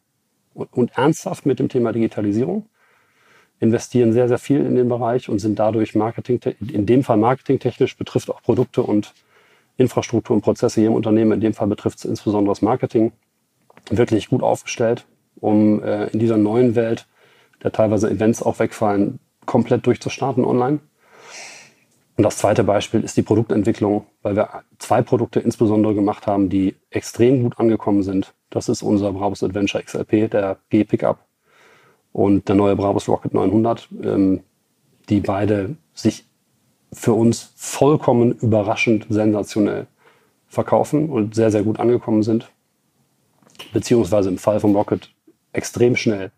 [0.54, 2.68] und, und ernsthaft mit dem Thema Digitalisierung
[3.60, 7.98] investieren sehr, sehr viel in den Bereich und sind dadurch Marketing, in dem Fall marketingtechnisch,
[7.98, 9.14] betrifft auch Produkte und
[9.78, 11.34] Infrastruktur und Prozesse hier im Unternehmen.
[11.34, 13.12] In dem Fall betrifft es insbesondere das Marketing.
[13.90, 15.06] Wirklich gut aufgestellt,
[15.40, 17.08] um äh, in dieser neuen Welt,
[17.64, 20.80] der teilweise Events auch wegfallen, komplett durchzustarten online.
[22.18, 26.76] Und das zweite Beispiel ist die Produktentwicklung, weil wir zwei Produkte insbesondere gemacht haben, die
[26.90, 28.34] extrem gut angekommen sind.
[28.50, 31.20] Das ist unser Brabus Adventure XLP, der G-Pickup
[32.16, 34.40] und der neue Brabus Rocket 900, ähm,
[35.10, 36.24] die beide sich
[36.94, 39.88] für uns vollkommen überraschend sensationell
[40.48, 42.50] verkaufen und sehr, sehr gut angekommen sind.
[43.74, 45.14] Beziehungsweise im Fall vom Rocket
[45.52, 46.32] extrem schnell,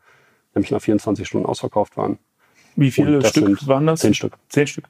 [0.55, 2.17] nämlich nach 24 Stunden ausverkauft waren.
[2.75, 3.99] Wie viele Stück waren das?
[3.99, 4.33] Zehn Stück.
[4.49, 4.85] Zehn Stück.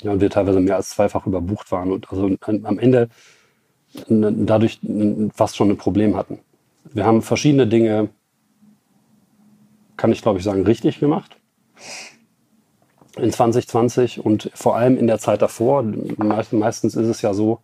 [0.00, 3.10] Ja, und wir teilweise mehr als zweifach überbucht waren und also am Ende
[4.08, 4.80] dadurch
[5.34, 6.38] fast schon ein Problem hatten.
[6.94, 8.08] Wir haben verschiedene Dinge
[9.96, 11.36] kann ich glaube ich sagen, richtig gemacht
[13.16, 15.84] in 2020 und vor allem in der Zeit davor.
[16.16, 17.60] Meistens ist es ja so,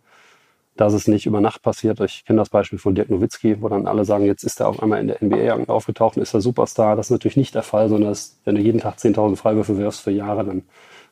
[0.77, 1.99] dass es nicht über Nacht passiert.
[1.99, 4.81] Ich kenne das Beispiel von Dirk Nowitzki, wo dann alle sagen, jetzt ist er auf
[4.81, 6.95] einmal in der NBA aufgetaucht und ist der Superstar.
[6.95, 10.01] Das ist natürlich nicht der Fall, sondern dass, wenn du jeden Tag 10.000 Freiwürfe wirfst
[10.01, 10.63] für Jahre, dann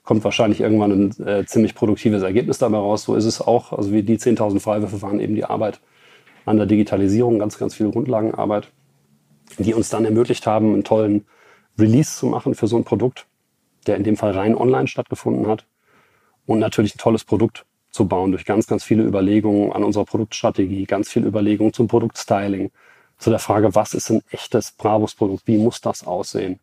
[0.04, 3.04] kommt wahrscheinlich irgendwann ein äh, ziemlich produktives Ergebnis dabei raus.
[3.04, 3.74] So ist es auch.
[3.74, 5.82] Also wie die 10.000 Freiwürfe waren eben die Arbeit
[6.46, 8.72] an der Digitalisierung, ganz, ganz viel Grundlagenarbeit,
[9.58, 11.26] die uns dann ermöglicht haben, einen tollen
[11.78, 13.26] Release zu machen für so ein Produkt,
[13.88, 15.66] der in dem Fall rein online stattgefunden hat
[16.46, 20.86] und natürlich ein tolles Produkt zu bauen durch ganz, ganz viele Überlegungen an unserer Produktstrategie,
[20.86, 22.72] ganz viel Überlegungen zum Produktstyling,
[23.18, 26.60] zu der Frage, was ist ein echtes Bravos-Produkt, wie muss das aussehen?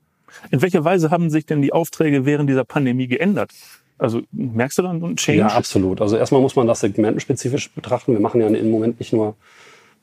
[0.50, 3.52] In welcher Weise haben sich denn die Aufträge während dieser Pandemie geändert?
[3.98, 5.38] Also merkst du dann einen Change?
[5.38, 6.00] Ja, absolut.
[6.00, 8.12] Also erstmal muss man das segmentenspezifisch betrachten.
[8.12, 9.36] Wir machen ja im Moment nicht nur,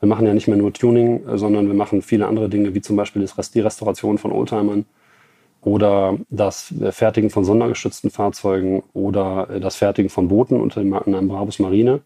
[0.04, 2.98] wir machen ja nicht mehr nur Tuning, sondern wir machen viele andere Dinge, wie zum
[2.98, 4.84] Beispiel die Restauration von Oldtimern
[5.62, 11.60] oder das Fertigen von sondergeschützten Fahrzeugen oder das Fertigen von Booten unter dem Markennamen Brabus
[11.60, 12.02] Marine.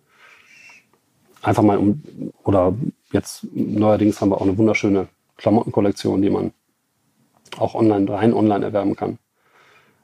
[1.41, 2.03] Einfach mal um,
[2.43, 2.75] oder
[3.13, 5.07] jetzt neuerdings haben wir auch eine wunderschöne
[5.37, 6.51] Klamottenkollektion, die man
[7.57, 9.17] auch online, rein online erwerben kann.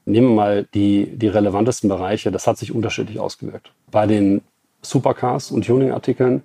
[0.05, 3.71] Nehmen wir mal die, die relevantesten Bereiche, das hat sich unterschiedlich ausgewirkt.
[3.91, 4.41] Bei den
[4.81, 6.41] Supercars und Tuning-Artikeln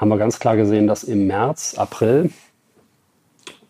[0.00, 2.30] haben wir ganz klar gesehen, dass im März, April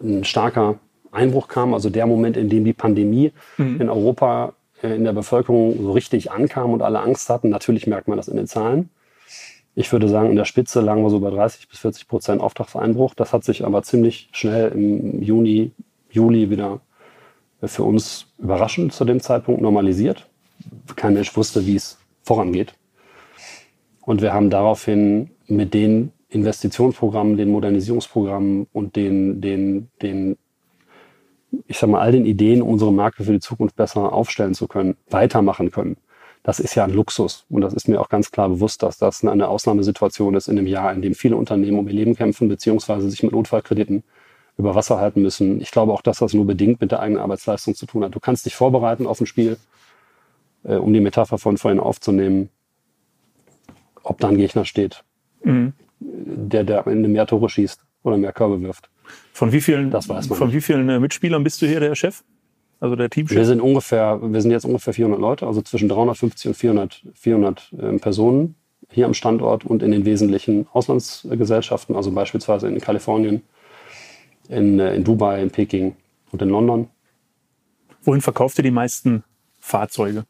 [0.01, 0.79] ein starker
[1.11, 3.81] Einbruch kam, also der Moment, in dem die Pandemie mhm.
[3.81, 7.49] in Europa äh, in der Bevölkerung so richtig ankam und alle Angst hatten.
[7.49, 8.91] Natürlich merkt man das in den Zahlen.
[9.75, 13.15] Ich würde sagen, in der Spitze lagen wir so bei 30 bis 40 Prozent Auftragseinbruch.
[13.15, 15.73] Das hat sich aber ziemlich schnell im Juni,
[16.11, 16.81] Juli wieder
[17.63, 20.29] für uns überraschend zu dem Zeitpunkt normalisiert.
[20.95, 22.75] Kein Mensch wusste, wie es vorangeht.
[24.03, 30.37] Und wir haben daraufhin mit den Investitionsprogrammen, den Modernisierungsprogrammen und den, den, den
[31.67, 34.97] ich sag mal, all den Ideen, unsere Marke für die Zukunft besser aufstellen zu können,
[35.09, 35.97] weitermachen können.
[36.43, 37.45] Das ist ja ein Luxus.
[37.51, 40.67] Und das ist mir auch ganz klar bewusst, dass das eine Ausnahmesituation ist in einem
[40.67, 44.05] Jahr, in dem viele Unternehmen um ihr Leben kämpfen, beziehungsweise sich mit Notfallkrediten
[44.57, 45.61] über Wasser halten müssen.
[45.61, 48.15] Ich glaube auch, dass das nur bedingt mit der eigenen Arbeitsleistung zu tun hat.
[48.15, 49.59] Du kannst dich vorbereiten auf ein Spiel,
[50.65, 52.49] äh, um die Metapher von vorhin aufzunehmen,
[54.03, 55.05] ob da ein Gegner steht,
[55.45, 55.73] mhm.
[56.01, 58.91] Der, der am Ende mehr Tore schießt oder mehr Körbe wirft.
[59.33, 61.95] Von wie vielen, das weiß man von wie vielen äh, Mitspielern bist du hier der
[61.95, 62.23] Chef?
[62.81, 63.37] Also der Teamchef?
[63.37, 67.73] Wir sind ungefähr, wir sind jetzt ungefähr 400 Leute, also zwischen 350 und 400, 400
[67.79, 68.55] äh, Personen
[68.91, 73.43] hier am Standort und in den wesentlichen Auslandsgesellschaften, also beispielsweise in Kalifornien,
[74.49, 75.95] in, äh, in Dubai, in Peking
[76.33, 76.89] und in London.
[78.03, 79.25] Wohin verkauft ihr die meisten
[79.59, 80.25] Fahrzeuge?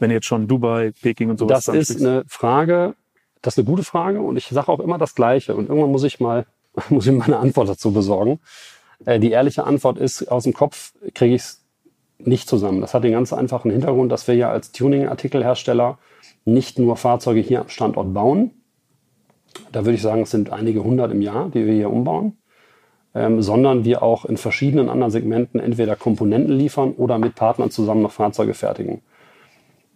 [0.00, 2.94] Wenn ihr jetzt schon Dubai, Peking und sowas Das ist eine Frage,
[3.42, 5.54] das ist eine gute Frage und ich sage auch immer das Gleiche.
[5.54, 6.46] Und irgendwann muss ich mal
[6.88, 8.40] muss ich mal eine Antwort dazu besorgen.
[9.04, 11.64] Äh, die ehrliche Antwort ist, aus dem Kopf kriege ich es
[12.18, 12.80] nicht zusammen.
[12.80, 15.98] Das hat den ganz einfachen Hintergrund, dass wir ja als Tuning-Artikelhersteller
[16.44, 18.50] nicht nur Fahrzeuge hier am Standort bauen.
[19.72, 22.36] Da würde ich sagen, es sind einige hundert im Jahr, die wir hier umbauen.
[23.14, 28.02] Ähm, sondern wir auch in verschiedenen anderen Segmenten entweder Komponenten liefern oder mit Partnern zusammen
[28.02, 29.00] noch Fahrzeuge fertigen.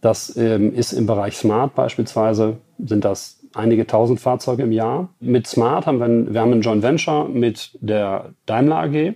[0.03, 5.09] Das ähm, ist im Bereich Smart beispielsweise, sind das einige tausend Fahrzeuge im Jahr.
[5.21, 9.15] Mit Smart haben wir, wir haben ein Joint Venture mit der Daimler AG,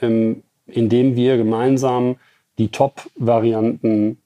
[0.00, 2.16] ähm, in dem wir gemeinsam
[2.56, 4.18] die Top-Varianten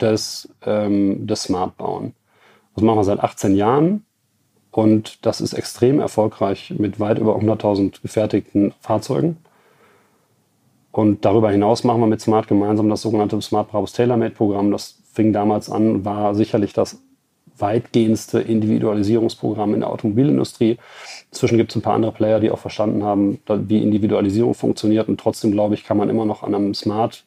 [0.00, 2.12] des, ähm, des Smart bauen.
[2.74, 4.04] Das machen wir seit 18 Jahren
[4.70, 9.38] und das ist extrem erfolgreich mit weit über 100.000 gefertigten Fahrzeugen.
[10.92, 14.70] Und darüber hinaus machen wir mit Smart gemeinsam das sogenannte Smart Brabus Tailor-Made Programm.
[14.70, 17.02] Das fing damals an, war sicherlich das
[17.58, 20.76] weitgehendste Individualisierungsprogramm in der Automobilindustrie.
[21.32, 25.08] Inzwischen gibt es ein paar andere Player, die auch verstanden haben, wie Individualisierung funktioniert.
[25.08, 27.24] Und trotzdem, glaube ich, kann man immer noch an einem Smart,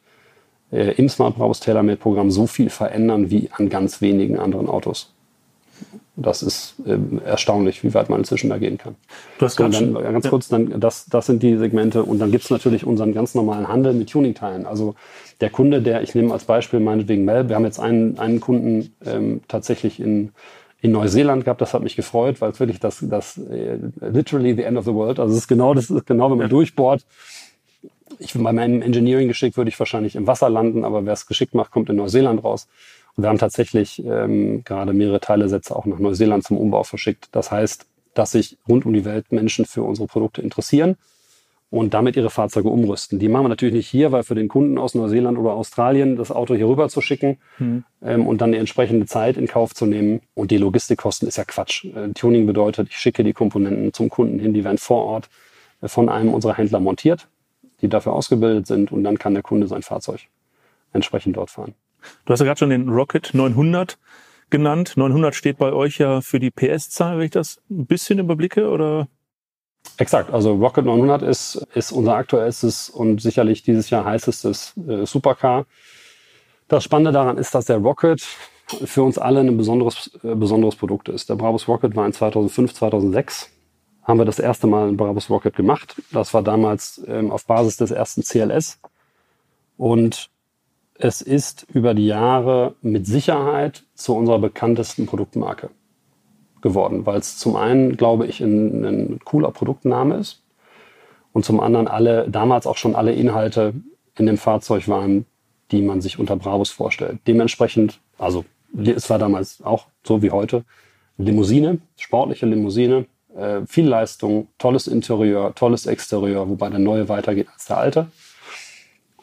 [0.72, 5.12] äh, im Smart Browse Tailor-Made-Programm so viel verändern wie an ganz wenigen anderen Autos.
[6.16, 8.96] Das ist äh, erstaunlich, wie weit man inzwischen da gehen kann.
[9.38, 10.30] Du hast so, dann, ganz ja.
[10.30, 12.04] kurz, dann, das, das sind die Segmente.
[12.04, 14.66] Und dann gibt es natürlich unseren ganz normalen Handel mit Tuning-Teilen.
[14.66, 14.96] Also
[15.42, 18.94] der Kunde, der, ich nehme als Beispiel meinetwegen Mel, wir haben jetzt einen, einen Kunden
[19.06, 20.32] ähm, tatsächlich in,
[20.82, 24.64] in Neuseeland gehabt, das hat mich gefreut, weil es wirklich das, das äh, literally the
[24.64, 26.50] end of the world, also es ist genau, das ist genau, wenn man ja.
[26.50, 27.06] durchbohrt.
[28.18, 31.54] Ich bei meinem Engineering geschickt würde ich wahrscheinlich im Wasser landen, aber wer es geschickt
[31.54, 32.68] macht, kommt in Neuseeland raus.
[33.20, 37.28] Und wir haben tatsächlich ähm, gerade mehrere Teilesätze auch nach Neuseeland zum Umbau verschickt.
[37.34, 40.96] Das heißt, dass sich rund um die Welt Menschen für unsere Produkte interessieren
[41.70, 43.20] und damit ihre Fahrzeuge umrüsten.
[43.20, 46.32] Die machen wir natürlich nicht hier, weil für den Kunden aus Neuseeland oder Australien das
[46.32, 47.84] Auto hier rüber zu schicken mhm.
[48.02, 50.22] ähm, und dann die entsprechende Zeit in Kauf zu nehmen.
[50.34, 51.84] Und die Logistikkosten ist ja Quatsch.
[51.84, 55.30] Äh, Tuning bedeutet, ich schicke die Komponenten zum Kunden hin, die werden vor Ort
[55.82, 57.28] äh, von einem unserer Händler montiert,
[57.82, 60.22] die dafür ausgebildet sind und dann kann der Kunde sein Fahrzeug
[60.94, 61.74] entsprechend dort fahren.
[62.26, 63.98] Du hast ja gerade schon den Rocket 900
[64.50, 64.94] genannt.
[64.96, 69.08] 900 steht bei euch ja für die PS-Zahl, wenn ich das ein bisschen überblicke, oder?
[69.98, 75.66] Exakt, also Rocket 900 ist, ist unser aktuellstes und sicherlich dieses Jahr heißestes äh, Supercar.
[76.68, 78.26] Das Spannende daran ist, dass der Rocket
[78.68, 81.30] für uns alle ein besonderes, äh, besonderes Produkt ist.
[81.30, 83.50] Der Brabus Rocket war in 2005, 2006
[84.04, 86.02] haben wir das erste Mal ein Brabus Rocket gemacht.
[86.12, 88.80] Das war damals ähm, auf Basis des ersten CLS.
[89.78, 90.32] Und
[91.00, 95.70] es ist über die Jahre mit Sicherheit zu unserer bekanntesten Produktmarke
[96.62, 100.44] geworden, weil es zum einen, glaube ich, ein, ein cooler Produktname ist
[101.32, 103.74] und zum anderen alle, damals auch schon alle Inhalte
[104.18, 105.26] in dem Fahrzeug waren,
[105.72, 107.20] die man sich unter Brabus vorstellt.
[107.28, 108.44] Dementsprechend, also
[108.78, 110.66] es war damals auch so wie heute,
[111.18, 113.06] Limousine, sportliche Limousine,
[113.38, 118.08] äh, viel Leistung, tolles Interieur, tolles Exterieur, wobei der neue weitergeht als der alte.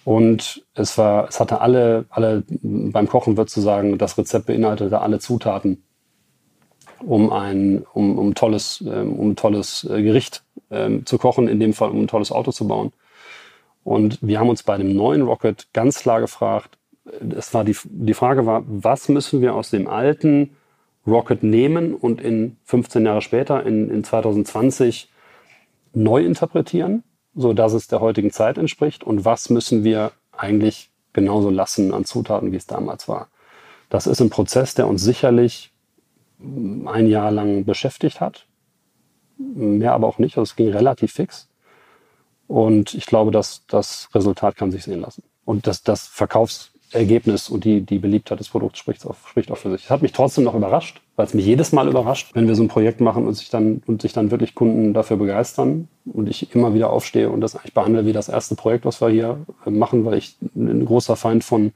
[0.07, 5.01] Und es war, es hatte alle, alle, beim Kochen wird zu sagen, das Rezept beinhaltete
[5.01, 5.83] alle Zutaten,
[7.05, 11.73] um ein, um, um tolles, ähm, um tolles äh, Gericht ähm, zu kochen, in dem
[11.73, 12.93] Fall um ein tolles Auto zu bauen.
[13.83, 16.79] Und wir haben uns bei dem neuen Rocket ganz klar gefragt,
[17.37, 20.55] es war die, die Frage war, was müssen wir aus dem alten
[21.05, 25.11] Rocket nehmen und in 15 Jahre später, in, in 2020,
[25.95, 27.03] neu interpretieren,
[27.37, 32.05] so dass es der heutigen Zeit entspricht und was müssen wir eigentlich genauso lassen an
[32.05, 33.29] Zutaten, wie es damals war.
[33.91, 35.73] Das ist ein Prozess, der uns sicherlich
[36.41, 38.47] ein Jahr lang beschäftigt hat.
[39.39, 40.37] Mehr aber auch nicht.
[40.37, 41.49] Also es ging relativ fix.
[42.49, 45.23] Und ich glaube, dass das Resultat kann sich sehen lassen.
[45.45, 49.57] Und das, das Verkaufs, Ergebnis und die, die Beliebtheit des Produkts spricht auch, spricht auch
[49.57, 49.85] für sich.
[49.85, 52.63] Es hat mich trotzdem noch überrascht, weil es mich jedes Mal überrascht, wenn wir so
[52.63, 56.55] ein Projekt machen und sich dann, und sich dann wirklich Kunden dafür begeistern und ich
[56.55, 59.71] immer wieder aufstehe und das eigentlich behandle wie das erste Projekt, was wir hier äh,
[59.71, 61.73] machen, weil ich ein großer Feind von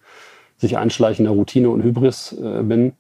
[0.59, 2.93] sich einschleichender Routine und Hybris äh, bin.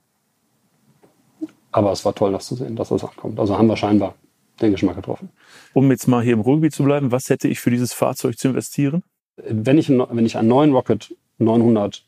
[1.72, 3.38] Aber es war toll, das zu sehen, dass das ankommt.
[3.38, 4.14] Also haben wir scheinbar
[4.62, 5.28] den Geschmack getroffen.
[5.74, 8.48] Um jetzt mal hier im Ruhrgebiet zu bleiben, was hätte ich für dieses Fahrzeug zu
[8.48, 9.02] investieren?
[9.36, 12.04] Wenn ich, wenn ich einen neuen Rocket 900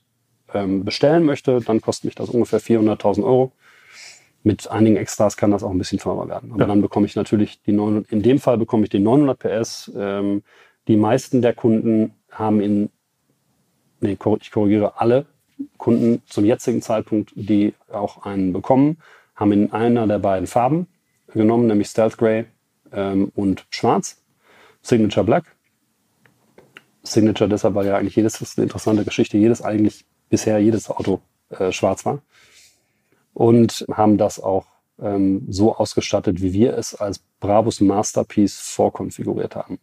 [0.55, 3.53] ähm, bestellen möchte, dann kostet mich das ungefähr 400.000 Euro.
[4.45, 6.53] Mit einigen Extras kann das auch ein bisschen teurer werden.
[6.53, 6.67] Aber ja.
[6.67, 9.91] dann bekomme ich natürlich die 900, in dem Fall bekomme ich die 900 PS.
[9.97, 10.43] Ähm,
[10.89, 12.91] die meisten der Kunden haben in,
[14.01, 15.27] nee, ich korrigiere, alle
[15.79, 18.99] Kunden zum jetzigen Zeitpunkt, die auch einen bekommen,
[19.37, 20.87] haben in einer der beiden Farben
[21.29, 22.47] genommen, nämlich Stealth Gray
[22.93, 24.23] ähm, und Schwarz,
[24.83, 25.45] Signature Black.
[27.05, 30.89] Signature deshalb, weil ja eigentlich jedes, das ist eine interessante Geschichte, jedes eigentlich, bisher jedes
[30.89, 32.23] Auto äh, schwarz war.
[33.35, 34.67] Und haben das auch
[35.01, 39.79] ähm, so ausgestattet, wie wir es als Brabus Masterpiece vorkonfiguriert haben.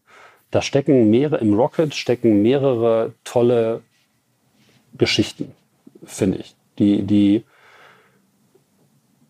[0.52, 3.82] Da stecken mehrere, im Rocket stecken mehrere tolle
[4.98, 5.52] Geschichten,
[6.04, 6.56] finde ich.
[6.80, 7.44] Die, die,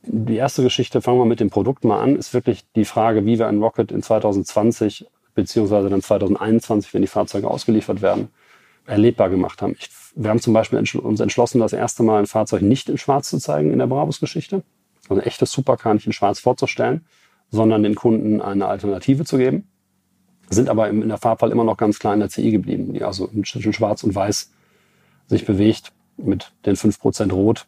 [0.03, 3.39] die erste Geschichte, fangen wir mit dem Produkt mal an, ist wirklich die Frage, wie
[3.39, 8.29] wir ein Rocket in 2020 beziehungsweise dann 2021, wenn die Fahrzeuge ausgeliefert werden,
[8.86, 9.75] erlebbar gemacht haben.
[9.77, 13.29] Ich, wir haben zum Beispiel uns entschlossen, das erste Mal ein Fahrzeug nicht in Schwarz
[13.29, 14.63] zu zeigen in der Brabus-Geschichte,
[15.07, 17.05] also ein echtes Supercar nicht in Schwarz vorzustellen,
[17.51, 19.67] sondern den Kunden eine Alternative zu geben.
[20.49, 23.29] Sind aber in der Farbwahl immer noch ganz klar in der CI geblieben, die also
[23.45, 24.51] zwischen Schwarz und Weiß
[25.27, 27.67] sich bewegt mit den 5% Rot,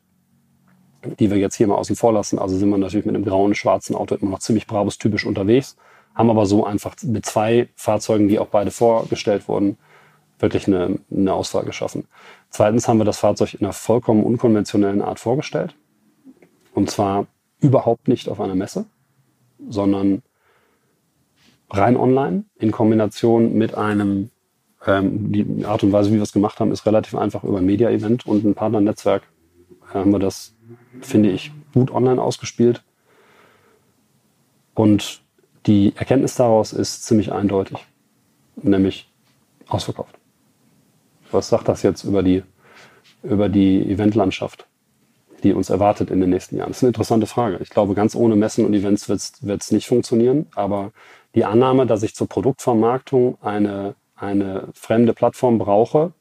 [1.19, 2.39] die wir jetzt hier mal außen vor lassen.
[2.39, 5.75] Also sind wir natürlich mit einem grauen, schwarzen Auto immer noch ziemlich Brabus-typisch unterwegs
[6.15, 9.77] haben aber so einfach mit zwei Fahrzeugen, die auch beide vorgestellt wurden,
[10.41, 12.05] wirklich eine, eine Auswahl geschaffen.
[12.49, 15.75] Zweitens haben wir das Fahrzeug in einer vollkommen unkonventionellen Art vorgestellt.
[16.73, 17.27] Und zwar
[17.59, 18.85] überhaupt nicht auf einer Messe,
[19.69, 20.23] sondern
[21.69, 24.31] rein online in Kombination mit einem,
[24.85, 27.65] ähm, die Art und Weise, wie wir es gemacht haben, ist relativ einfach über ein
[27.65, 29.23] Media-Event und ein Partnernetzwerk
[29.93, 30.53] haben wir das,
[31.01, 32.83] finde ich, gut online ausgespielt.
[34.73, 35.21] Und
[35.65, 37.85] die Erkenntnis daraus ist ziemlich eindeutig,
[38.55, 39.11] nämlich
[39.67, 40.20] ausverkauft.
[41.31, 42.43] Was sagt das jetzt über die,
[43.23, 44.67] über die Eventlandschaft,
[45.43, 46.69] die uns erwartet in den nächsten Jahren?
[46.69, 47.57] Das ist eine interessante Frage.
[47.61, 50.91] Ich glaube, ganz ohne Messen und Events wird es nicht funktionieren, aber
[51.35, 56.13] die Annahme, dass ich zur Produktvermarktung eine, eine fremde Plattform brauche,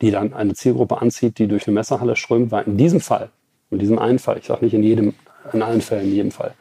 [0.00, 3.30] die dann eine Zielgruppe anzieht, die durch eine Messerhalle strömt, war in diesem Fall,
[3.70, 5.14] in diesem einen Fall, ich sage nicht in jedem,
[5.52, 6.54] in allen Fällen, in jedem Fall,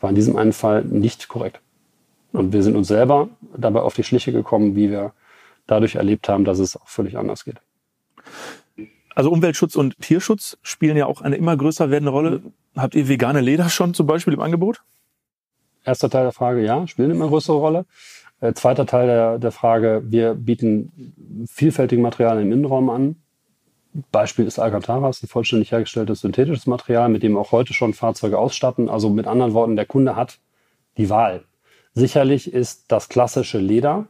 [0.00, 1.60] war in diesem einen Fall nicht korrekt.
[2.32, 5.12] Und wir sind uns selber dabei auf die Schliche gekommen, wie wir
[5.68, 7.60] dadurch erlebt haben, dass es auch völlig anders geht.
[9.14, 12.42] Also Umweltschutz und Tierschutz spielen ja auch eine immer größer werdende Rolle.
[12.76, 14.82] Habt ihr vegane Leder schon zum Beispiel im Angebot?
[15.84, 17.86] Erster Teil der Frage, ja, spielen immer größere Rolle.
[18.40, 23.16] Äh, zweiter Teil der, der Frage, wir bieten vielfältige Materialien im Innenraum an.
[24.12, 28.38] Beispiel ist Alcantara, ist ein vollständig hergestelltes synthetisches Material, mit dem auch heute schon Fahrzeuge
[28.38, 28.88] ausstatten.
[28.88, 30.38] Also mit anderen Worten, der Kunde hat
[30.96, 31.44] die Wahl.
[31.94, 34.06] Sicherlich ist das klassische Leder,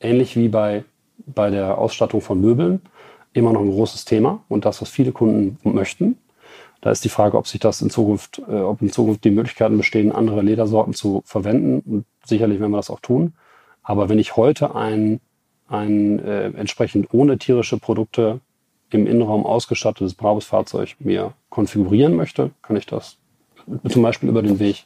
[0.00, 0.84] ähnlich wie bei,
[1.26, 2.80] bei der Ausstattung von Möbeln,
[3.32, 6.18] immer noch ein großes Thema und das, was viele Kunden möchten.
[6.80, 9.76] Da ist die Frage, ob sich das in Zukunft, äh, ob in Zukunft die Möglichkeiten
[9.76, 11.80] bestehen, andere Ledersorten zu verwenden.
[11.80, 13.34] Und sicherlich werden wir das auch tun.
[13.82, 15.20] Aber wenn ich heute ein,
[15.68, 18.40] ein äh, entsprechend ohne tierische Produkte
[18.90, 23.16] im Innenraum ausgestattetes Brabus-Fahrzeug mir konfigurieren möchte, kann ich das
[23.88, 24.84] zum Beispiel über den Weg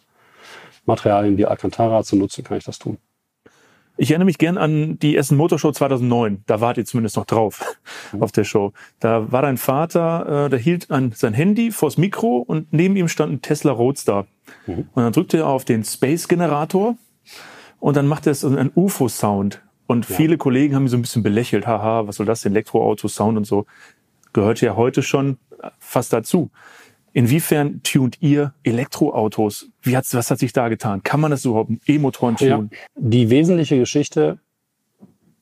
[0.85, 2.99] Materialien wie Alcantara zu nutzen, kann ich das tun.
[3.99, 6.43] Ich erinnere mich gern an die Essen Motorshow 2009.
[6.47, 7.61] Da wart ihr zumindest noch drauf
[8.13, 8.23] mhm.
[8.23, 8.73] auf der Show.
[9.01, 13.09] Da war dein Vater, äh, der hielt an sein Handy vors Mikro und neben ihm
[13.09, 14.27] stand ein Tesla Roadster.
[14.67, 14.89] Mhm.
[14.93, 16.97] Und dann drückte er auf den Space Generator
[17.81, 19.63] und dann machte es einen UFO-Sound.
[19.87, 20.17] Und ja.
[20.17, 21.67] viele Kollegen haben ihn so ein bisschen belächelt.
[21.67, 22.45] Haha, was soll das?
[22.45, 23.67] Elektroauto, Sound und so.
[24.33, 25.39] Gehört ja heute schon
[25.79, 26.51] fast dazu.
[27.17, 29.71] Inwiefern tunt ihr Elektroautos?
[29.81, 31.03] Wie hat's, was hat sich da getan?
[31.03, 32.71] Kann man das überhaupt E-Motoren tunen?
[32.71, 32.79] Ja.
[32.95, 34.39] Die wesentliche Geschichte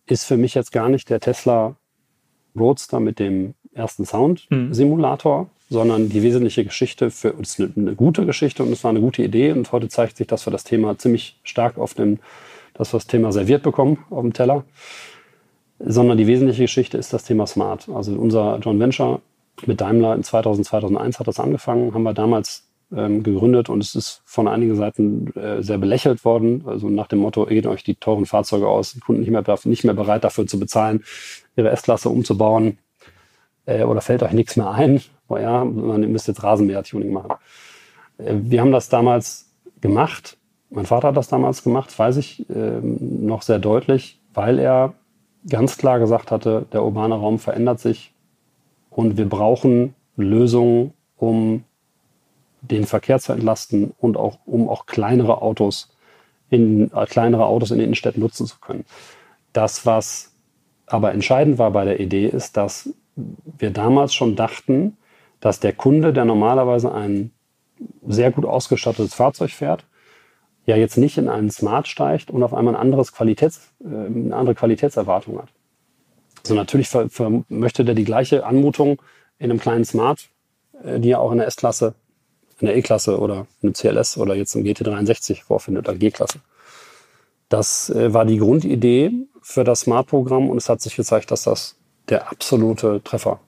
[0.07, 1.75] ist für mich jetzt gar nicht der Tesla
[2.57, 5.49] Roadster mit dem ersten Sound-Simulator, mhm.
[5.69, 9.25] sondern die wesentliche Geschichte für uns eine, eine gute Geschichte und es war eine gute
[9.25, 9.51] Idee.
[9.51, 12.21] Und heute zeigt sich, dass wir das Thema ziemlich stark auf dem,
[12.75, 14.65] dass wir das Thema serviert bekommen auf dem Teller.
[15.81, 17.89] Sondern die wesentliche Geschichte ist das Thema Smart.
[17.89, 19.23] Also unser John Venture
[19.67, 22.65] mit Daimler in 2000, 2001 hat das angefangen, haben wir damals
[22.95, 26.65] ähm, gegründet und es ist von einigen Seiten äh, sehr belächelt worden.
[26.67, 29.85] Also nach dem Motto, geht euch die teuren Fahrzeuge aus, die Kunden nicht mehr, nicht
[29.85, 31.05] mehr bereit dafür zu bezahlen,
[31.57, 32.79] ihre S-Klasse umzubauen
[33.67, 35.01] äh, oder fällt euch nichts mehr ein.
[35.29, 37.33] Oh ja, man müsst jetzt Rasenmäher-Tuning machen.
[38.19, 40.37] Äh, wir haben das damals gemacht.
[40.71, 44.95] Mein Vater hat das damals gemacht, weiß ich äh, noch sehr deutlich, weil er
[45.49, 48.14] ganz klar gesagt hatte, der urbane Raum verändert sich
[48.95, 51.65] und wir brauchen Lösungen, um
[52.63, 55.95] den Verkehr zu entlasten und auch um auch kleinere Autos
[56.51, 58.85] in äh, kleinere Autos in den Innenstädten nutzen zu können.
[59.53, 60.33] Das, was
[60.87, 64.97] aber entscheidend war bei der Idee, ist, dass wir damals schon dachten,
[65.41, 67.33] dass der Kunde, der normalerweise ein
[68.07, 69.85] sehr gut ausgestattetes Fahrzeug fährt,
[70.67, 74.35] ja jetzt nicht in einen Smart steigt und auf einmal ein anderes Qualitäts, äh, eine
[74.35, 75.49] andere Qualitätserwartung hat.
[76.45, 79.01] Also natürlich für, für möchte der die gleiche Anmutung
[79.39, 80.29] in einem kleinen Smart,
[80.83, 81.95] äh, die er auch in der S-Klasse,
[82.61, 86.41] in der E-Klasse oder in einem CLS oder jetzt im GT63 vorfindet, oder G-Klasse.
[87.49, 91.77] Das äh, war die Grundidee für das Smart-Programm und es hat sich gezeigt, dass das
[92.09, 93.41] der absolute Treffer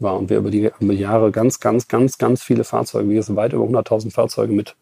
[0.00, 0.16] war.
[0.16, 3.64] Und wir über die, Jahre ganz, ganz, ganz, ganz viele Fahrzeuge, wir sind weit über
[3.64, 4.74] 100.000 Fahrzeuge mit,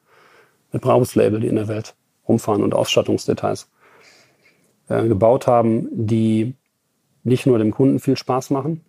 [0.72, 1.94] mit Brabus-Label, die in der Welt
[2.26, 3.68] rumfahren und Ausstattungsdetails
[4.88, 6.54] äh, gebaut haben, die
[7.26, 8.84] nicht nur dem Kunden viel Spaß machen,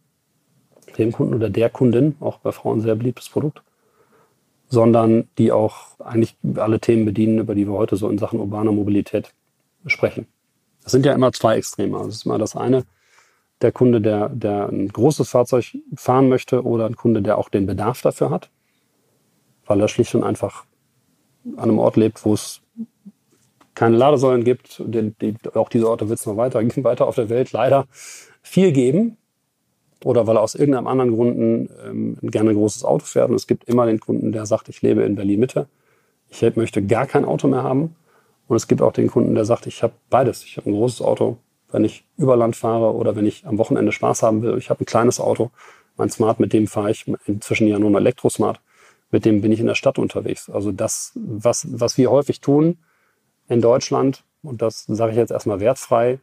[0.97, 3.63] dem Kunden oder der Kundin, auch bei Frauen sehr beliebtes Produkt,
[4.69, 8.71] sondern die auch eigentlich alle Themen bedienen, über die wir heute so in Sachen urbaner
[8.71, 9.33] Mobilität
[9.87, 10.27] sprechen.
[10.83, 11.97] Das sind ja immer zwei Extreme.
[11.97, 12.85] Das ist mal das eine,
[13.61, 17.65] der Kunde, der, der ein großes Fahrzeug fahren möchte oder ein Kunde, der auch den
[17.65, 18.51] Bedarf dafür hat,
[19.65, 20.65] weil er schlicht und einfach
[21.55, 22.61] an einem Ort lebt, wo es
[23.73, 24.81] keine Ladesäulen gibt.
[24.85, 27.87] Die, die, auch diese Orte wird es noch weiter, weiter auf der Welt leider
[28.47, 29.17] viel geben
[30.03, 33.29] oder weil er aus irgendeinem anderen Gründen ähm, gerne ein großes Auto fährt.
[33.29, 35.67] Und es gibt immer den Kunden, der sagt, ich lebe in Berlin Mitte,
[36.29, 37.95] ich möchte gar kein Auto mehr haben.
[38.47, 40.43] Und es gibt auch den Kunden, der sagt, ich habe beides.
[40.43, 41.37] Ich habe ein großes Auto,
[41.71, 44.57] wenn ich über Land fahre oder wenn ich am Wochenende Spaß haben will.
[44.57, 45.51] Ich habe ein kleines Auto,
[45.97, 48.61] mein Smart, mit dem fahre ich inzwischen ja nur ein Elektrosmart.
[49.11, 50.49] Mit dem bin ich in der Stadt unterwegs.
[50.49, 52.77] Also das, was, was wir häufig tun
[53.49, 56.19] in Deutschland, und das sage ich jetzt erstmal wertfrei,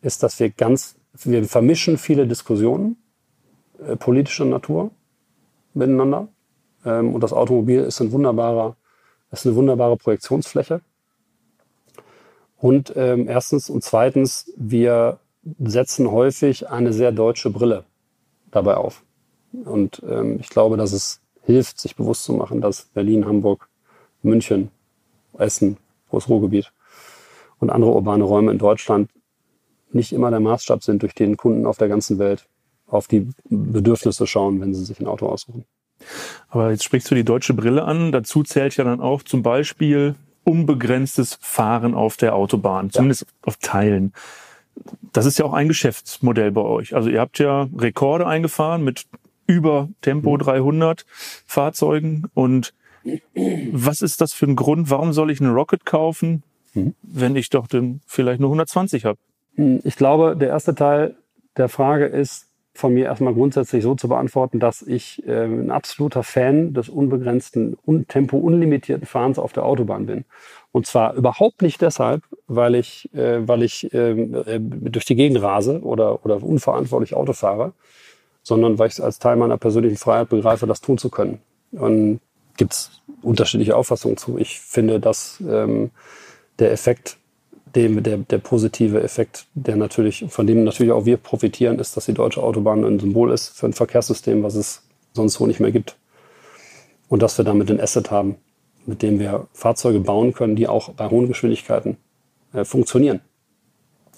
[0.00, 2.96] ist, dass wir ganz wir vermischen viele Diskussionen
[3.84, 4.90] äh, politischer Natur
[5.74, 6.28] miteinander.
[6.84, 8.76] Ähm, und das Automobil ist ein wunderbarer,
[9.30, 10.80] ist eine wunderbare Projektionsfläche.
[12.56, 15.20] Und ähm, erstens und zweitens, wir
[15.60, 17.84] setzen häufig eine sehr deutsche Brille
[18.50, 19.04] dabei auf.
[19.52, 23.68] Und ähm, ich glaube, dass es hilft, sich bewusst zu machen, dass Berlin, Hamburg,
[24.22, 24.70] München,
[25.38, 25.76] Essen,
[26.10, 26.72] großes Ruhrgebiet
[27.60, 29.10] und andere urbane Räume in Deutschland
[29.92, 32.46] nicht immer der Maßstab sind, durch den Kunden auf der ganzen Welt
[32.86, 35.64] auf die Bedürfnisse schauen, wenn sie sich ein Auto aussuchen.
[36.48, 38.12] Aber jetzt sprichst du die deutsche Brille an.
[38.12, 40.14] Dazu zählt ja dann auch zum Beispiel
[40.44, 43.28] unbegrenztes Fahren auf der Autobahn, zumindest ja.
[43.42, 44.12] auf Teilen.
[45.12, 46.94] Das ist ja auch ein Geschäftsmodell bei euch.
[46.94, 49.06] Also ihr habt ja Rekorde eingefahren mit
[49.46, 51.10] über Tempo 300 mhm.
[51.46, 52.26] Fahrzeugen.
[52.34, 52.72] Und
[53.34, 54.90] was ist das für ein Grund?
[54.90, 56.42] Warum soll ich einen Rocket kaufen,
[56.74, 56.94] mhm.
[57.02, 59.18] wenn ich doch den vielleicht nur 120 habe?
[59.58, 61.16] Hm, ich glaube, der erste Teil
[61.56, 66.22] der Frage ist, von mir erstmal grundsätzlich so zu beantworten, dass ich äh, ein absoluter
[66.22, 70.24] Fan des unbegrenzten, un tempo unlimitierten Fahrens auf der Autobahn bin.
[70.70, 75.42] Und zwar überhaupt nicht deshalb, weil ich, äh, weil ich ähm, äh, durch die Gegend
[75.42, 77.72] rase oder, oder unverantwortlich Auto fahre,
[78.44, 81.40] sondern weil ich es als Teil meiner persönlichen Freiheit begreife, das tun zu können.
[81.72, 82.20] Und
[82.56, 84.38] gibt es unterschiedliche Auffassungen zu.
[84.38, 85.90] Ich finde, dass ähm,
[86.60, 87.17] der Effekt,
[87.74, 92.06] dem, der, der positive Effekt, der natürlich, von dem natürlich auch wir profitieren, ist, dass
[92.06, 95.72] die deutsche Autobahn ein Symbol ist für ein Verkehrssystem, was es sonst so nicht mehr
[95.72, 95.96] gibt.
[97.08, 98.36] Und dass wir damit ein Asset haben,
[98.86, 101.96] mit dem wir Fahrzeuge bauen können, die auch bei hohen Geschwindigkeiten
[102.52, 103.20] äh, funktionieren.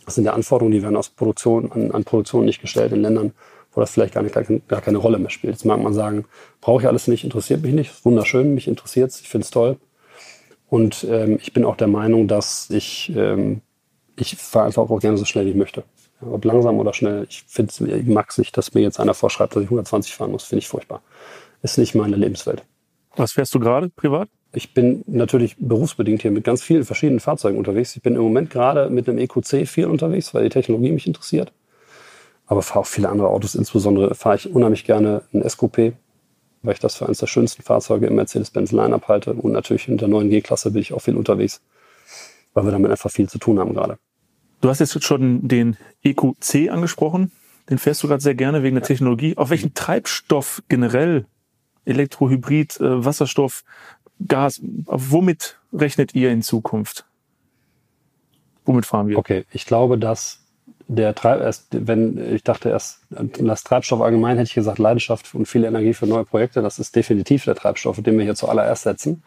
[0.05, 3.33] Das sind ja Anforderungen, die werden aus Produktion, an, an Produktion nicht gestellt in Ländern,
[3.73, 4.35] wo das vielleicht gar, nicht,
[4.69, 5.53] gar keine Rolle mehr spielt.
[5.55, 6.25] Jetzt mag man sagen,
[6.61, 9.51] brauche ich alles nicht, interessiert mich nicht, ist wunderschön, mich interessiert es, ich finde es
[9.51, 9.77] toll.
[10.71, 13.61] Und ähm, ich bin auch der Meinung, dass ich, ähm,
[14.17, 15.83] ich fahre einfach auch gerne so schnell, wie ich möchte.
[16.21, 17.27] Ob langsam oder schnell.
[17.29, 20.45] Ich, ich mag es nicht, dass mir jetzt einer vorschreibt, dass ich 120 fahren muss.
[20.45, 21.03] Finde ich furchtbar.
[21.63, 22.63] Ist nicht meine Lebenswelt.
[23.17, 24.29] Was fährst du gerade privat?
[24.53, 27.97] Ich bin natürlich berufsbedingt hier mit ganz vielen verschiedenen Fahrzeugen unterwegs.
[27.97, 31.53] Ich bin im Moment gerade mit einem EQC viel unterwegs, weil die Technologie mich interessiert.
[32.47, 33.57] Aber fahre auch viele andere Autos.
[33.57, 35.95] Insbesondere fahre ich unheimlich gerne ein SQP,
[36.63, 39.35] weil ich das für eines der schönsten Fahrzeuge im Mercedes-Benz Line-Up halte.
[39.35, 41.61] Und natürlich in der neuen G-Klasse bin ich auch viel unterwegs,
[42.55, 43.99] weil wir damit einfach viel zu tun haben gerade.
[44.61, 47.33] Du hast jetzt schon den EQC angesprochen.
[47.71, 49.37] Den fährst du gerade sehr gerne wegen der Technologie.
[49.37, 51.27] Auf welchen Treibstoff generell
[51.85, 53.65] Elektrohybrid, äh, Wasserstoff,
[54.27, 57.07] Gas, womit rechnet ihr in Zukunft?
[58.67, 59.19] Womit fahren wir?
[59.19, 60.41] Okay, ich glaube, dass
[60.93, 65.47] der Treib, erst, wenn ich dachte erst, das Treibstoff allgemein hätte ich gesagt, Leidenschaft und
[65.47, 69.23] viel Energie für neue Projekte, das ist definitiv der Treibstoff, den wir hier zuallererst setzen.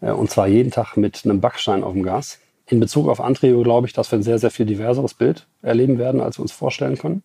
[0.00, 2.38] Äh, und zwar jeden Tag mit einem Backstein auf dem Gas.
[2.68, 5.98] In Bezug auf Antriebe glaube ich, dass wir ein sehr, sehr viel diverseres Bild erleben
[5.98, 7.24] werden, als wir uns vorstellen können.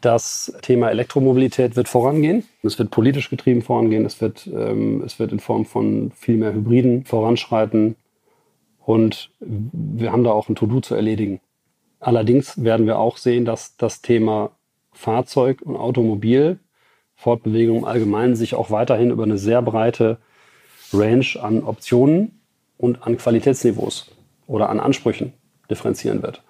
[0.00, 2.44] Das Thema Elektromobilität wird vorangehen.
[2.62, 4.04] Es wird politisch getrieben vorangehen.
[4.04, 7.96] Es wird, ähm, es wird in Form von viel mehr Hybriden voranschreiten.
[8.84, 11.40] Und wir haben da auch ein To-Do zu erledigen.
[12.02, 14.50] Allerdings werden wir auch sehen, dass das Thema
[14.92, 16.58] Fahrzeug und Automobil,
[17.14, 20.18] Fortbewegung im Allgemeinen, sich auch weiterhin über eine sehr breite
[20.92, 22.40] Range an Optionen
[22.76, 24.10] und an Qualitätsniveaus
[24.48, 25.32] oder an Ansprüchen
[25.70, 26.42] differenzieren wird.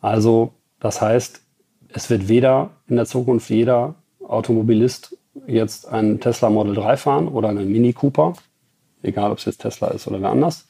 [0.00, 1.42] Also das heißt,
[1.90, 5.16] es wird weder in der Zukunft jeder Automobilist
[5.46, 8.32] jetzt einen Tesla Model 3 fahren oder einen Mini Cooper,
[9.00, 10.66] egal ob es jetzt Tesla ist oder wer anders,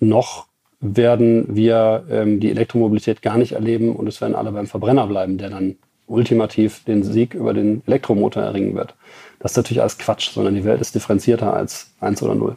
[0.00, 0.48] noch
[0.80, 5.38] werden wir ähm, die Elektromobilität gar nicht erleben und es werden alle beim Verbrenner bleiben,
[5.38, 8.94] der dann ultimativ den Sieg über den Elektromotor erringen wird.
[9.38, 12.56] Das ist natürlich alles Quatsch, sondern die Welt ist differenzierter als 1 oder 0.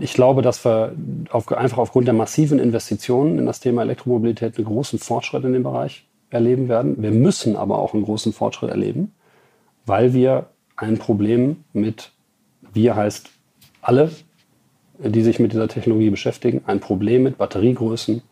[0.00, 0.94] Ich glaube, dass wir
[1.30, 5.62] auf, einfach aufgrund der massiven Investitionen in das Thema Elektromobilität einen großen Fortschritt in dem
[5.62, 7.02] Bereich erleben werden.
[7.02, 9.12] Wir müssen aber auch einen großen Fortschritt erleben,
[9.84, 10.46] weil wir
[10.76, 12.12] ein Problem mit,
[12.72, 13.28] wir heißt
[13.82, 14.10] alle
[15.02, 18.22] die sich mit dieser Technologie beschäftigen, ein Problem mit Batteriegrößen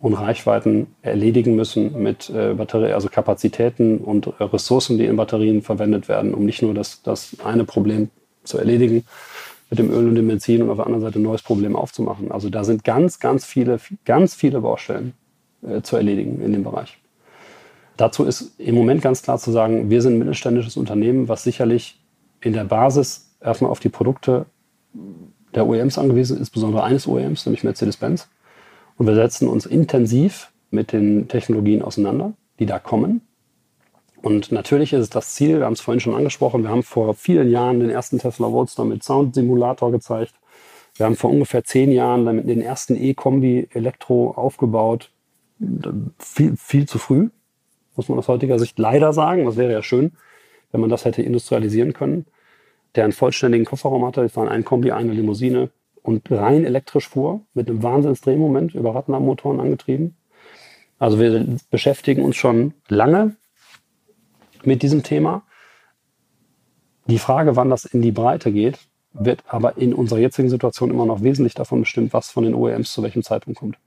[0.00, 5.62] und Reichweiten erledigen müssen, mit äh, Batterie, also Kapazitäten und äh, Ressourcen, die in Batterien
[5.62, 8.10] verwendet werden, um nicht nur das, das eine Problem
[8.44, 9.04] zu erledigen
[9.70, 12.30] mit dem Öl und dem Benzin und auf der anderen Seite ein neues Problem aufzumachen.
[12.30, 15.14] Also da sind ganz, ganz viele, ganz viele Baustellen
[15.62, 16.98] äh, zu erledigen in dem Bereich.
[17.96, 22.00] Dazu ist im Moment ganz klar zu sagen, wir sind ein mittelständisches Unternehmen, was sicherlich
[22.40, 24.46] in der Basis erstmal auf die Produkte
[25.58, 28.28] der OEMs angewiesen, insbesondere eines OEMs, nämlich Mercedes-Benz.
[28.96, 33.22] Und wir setzen uns intensiv mit den Technologien auseinander, die da kommen.
[34.22, 37.14] Und natürlich ist es das Ziel, wir haben es vorhin schon angesprochen, wir haben vor
[37.14, 40.34] vielen Jahren den ersten Tesla Roadster mit Sound-Simulator gezeigt.
[40.96, 45.10] Wir haben vor ungefähr zehn Jahren damit den ersten E-Kombi Elektro aufgebaut.
[46.18, 47.30] Viel, viel zu früh,
[47.96, 49.44] muss man aus heutiger Sicht leider sagen.
[49.44, 50.12] Das wäre ja schön,
[50.70, 52.26] wenn man das hätte industrialisieren können
[52.94, 54.22] der einen vollständigen Kofferraum hatte.
[54.22, 55.70] Es waren ein Kombi, eine Limousine
[56.02, 60.16] und rein elektrisch fuhr, mit einem Wahnsinnsdrehmoment über Radnabenmotoren angetrieben.
[60.98, 63.36] Also wir beschäftigen uns schon lange
[64.64, 65.42] mit diesem Thema.
[67.06, 68.78] Die Frage, wann das in die Breite geht,
[69.12, 72.92] wird aber in unserer jetzigen Situation immer noch wesentlich davon bestimmt, was von den OEMs
[72.92, 73.78] zu welchem Zeitpunkt kommt.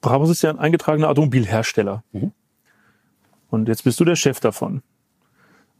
[0.00, 2.04] Brabus ist ja ein eingetragener Automobilhersteller.
[2.12, 2.32] Mhm.
[3.50, 4.82] Und jetzt bist du der Chef davon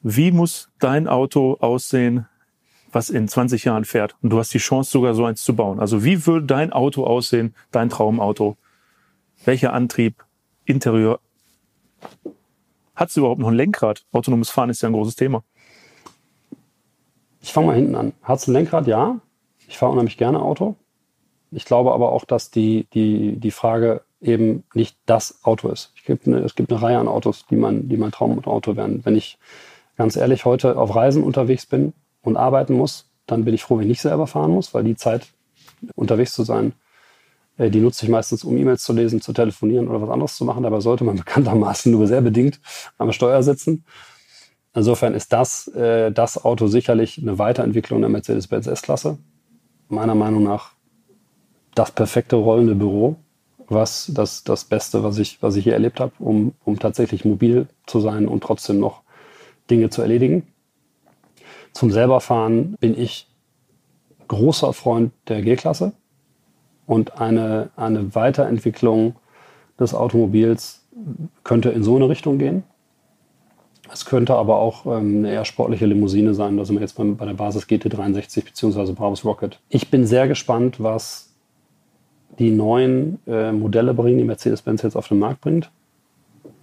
[0.03, 2.27] wie muss dein Auto aussehen,
[2.93, 4.17] was in 20 Jahren fährt?
[4.23, 5.81] Und du hast die Chance, sogar so eins zu bauen.
[5.81, 8.57] Also wie würde dein Auto aussehen, dein Traumauto?
[9.45, 10.25] Welcher Antrieb,
[10.65, 11.21] Interieur?
[12.95, 14.05] Hat es überhaupt noch ein Lenkrad?
[14.13, 15.45] Autonomes Fahren ist ja ein großes Thema.
[17.41, 18.13] Ich fange mal hinten an.
[18.23, 18.87] Hat es ein Lenkrad?
[18.87, 19.21] Ja.
[19.69, 20.77] Ich fahre unheimlich gerne Auto.
[21.51, 25.93] Ich glaube aber auch, dass die, die, die Frage, eben nicht das Auto ist.
[25.97, 29.05] Es gibt eine, es gibt eine Reihe an Autos, die mein, die mein Traumauto werden.
[29.05, 29.39] Wenn ich
[29.99, 31.93] ganz ehrlich heute auf Reisen unterwegs bin
[32.23, 34.97] und arbeiten muss, dann bin ich froh, wenn ich nicht selber fahren muss, weil die
[34.97, 35.27] Zeit
[35.97, 36.73] unterwegs zu sein,
[37.59, 40.45] äh, die nutze ich meistens, um E-Mails zu lesen, zu telefonieren oder was anderes zu
[40.45, 40.63] machen.
[40.63, 42.61] Dabei sollte man bekanntermaßen nur sehr bedingt
[42.97, 43.85] am Steuer sitzen.
[44.73, 49.19] Insofern ist das, äh, das Auto sicherlich eine Weiterentwicklung der Mercedes-Benz S-Klasse.
[49.89, 50.73] Meiner Meinung nach
[51.75, 53.17] das perfekte rollende Büro,
[53.67, 57.67] was das, das Beste, was ich, was ich hier erlebt habe, um, um tatsächlich mobil
[57.87, 59.03] zu sein und trotzdem noch
[59.71, 60.47] Dinge zu erledigen.
[61.73, 63.29] Zum selberfahren bin ich
[64.27, 65.93] großer Freund der G-Klasse
[66.87, 69.17] und eine, eine Weiterentwicklung
[69.79, 70.83] des Automobils
[71.45, 72.65] könnte in so eine Richtung gehen.
[73.91, 76.57] Es könnte aber auch ähm, eine eher sportliche Limousine sein.
[76.57, 78.93] Da sind wir jetzt bei, bei der Basis GT63 bzw.
[78.93, 79.61] Brabus Rocket.
[79.69, 81.33] Ich bin sehr gespannt, was
[82.39, 85.71] die neuen äh, Modelle bringen, die Mercedes-Benz jetzt auf den Markt bringt.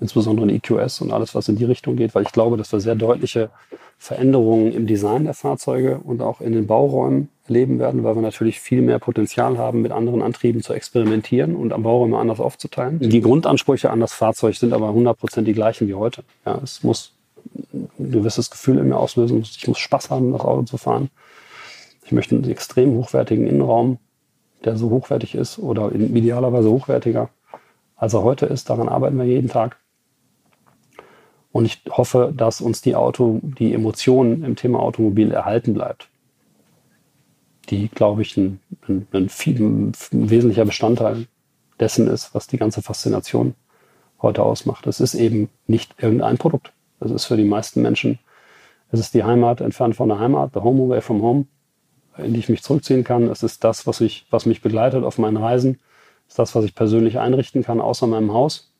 [0.02, 2.80] Insbesondere in EQS und alles, was in die Richtung geht, weil ich glaube, dass wir
[2.80, 3.50] sehr deutliche
[3.98, 8.60] Veränderungen im Design der Fahrzeuge und auch in den Bauräumen erleben werden, weil wir natürlich
[8.60, 13.00] viel mehr Potenzial haben, mit anderen Antrieben zu experimentieren und am Bauräume anders aufzuteilen.
[13.00, 16.24] Die Grundansprüche an das Fahrzeug sind aber 100% die gleichen wie heute.
[16.46, 17.14] Ja, es muss
[17.74, 19.42] ein gewisses Gefühl in mir auslösen.
[19.42, 21.10] Ich muss Spaß haben, das Auto zu fahren.
[22.04, 23.98] Ich möchte einen extrem hochwertigen Innenraum,
[24.64, 27.30] der so hochwertig ist oder idealerweise hochwertiger,
[27.96, 28.70] als er heute ist.
[28.70, 29.78] Daran arbeiten wir jeden Tag.
[31.56, 36.10] Und ich hoffe, dass uns die Auto, die Emotionen im Thema Automobil erhalten bleibt.
[37.70, 41.28] Die, glaube ich, ein, ein, ein, viel, ein wesentlicher Bestandteil
[41.80, 43.56] dessen ist, was die ganze Faszination
[44.22, 44.86] heute ausmacht.
[44.86, 46.74] Es ist eben nicht irgendein Produkt.
[47.00, 48.20] Das ist für die meisten Menschen,
[48.92, 51.46] es ist die Heimat entfernt von der Heimat, the home away from home,
[52.18, 53.30] in die ich mich zurückziehen kann.
[53.30, 55.80] Es ist das, was, ich, was mich begleitet auf meinen Reisen.
[56.28, 58.75] Es ist das, was ich persönlich einrichten kann, außer meinem Haus.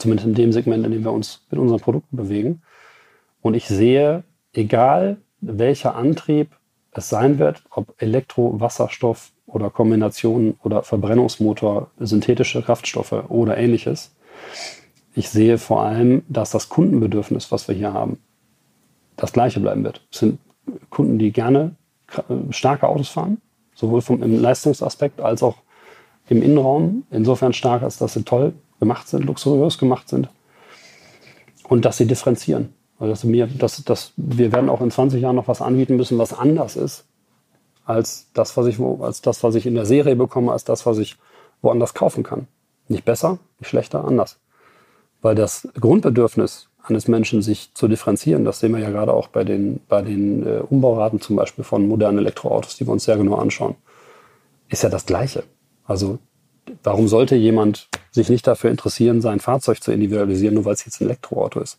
[0.00, 2.62] Zumindest in dem Segment, in dem wir uns mit unseren Produkten bewegen.
[3.42, 4.24] Und ich sehe,
[4.54, 6.56] egal welcher Antrieb
[6.92, 14.16] es sein wird, ob Elektro, Wasserstoff oder Kombination oder Verbrennungsmotor, synthetische Kraftstoffe oder ähnliches,
[15.14, 18.18] ich sehe vor allem, dass das Kundenbedürfnis, was wir hier haben,
[19.16, 20.06] das gleiche bleiben wird.
[20.10, 20.38] Es sind
[20.88, 21.76] Kunden, die gerne
[22.50, 23.42] starke Autos fahren,
[23.74, 25.58] sowohl vom, im Leistungsaspekt als auch
[26.28, 27.04] im Innenraum.
[27.10, 30.28] Insofern stark, als dass sie toll gemacht sind, luxuriös gemacht sind
[31.68, 32.74] und dass sie differenzieren.
[32.98, 36.18] Also dass, mir, dass, dass wir werden auch in 20 Jahren noch was anbieten müssen,
[36.18, 37.04] was anders ist
[37.84, 40.98] als das, was ich, als das, was ich in der Serie bekomme, als das, was
[40.98, 41.16] ich
[41.62, 42.46] woanders kaufen kann.
[42.88, 44.38] Nicht besser, nicht schlechter, anders.
[45.22, 49.44] Weil das Grundbedürfnis eines Menschen, sich zu differenzieren, das sehen wir ja gerade auch bei
[49.44, 53.36] den, bei den äh, Umbauraten zum Beispiel von modernen Elektroautos, die wir uns sehr genau
[53.36, 53.74] anschauen,
[54.68, 55.44] ist ja das Gleiche.
[55.84, 56.18] Also
[56.82, 61.00] warum sollte jemand sich nicht dafür interessieren, sein Fahrzeug zu individualisieren, nur weil es jetzt
[61.00, 61.78] ein Elektroauto ist?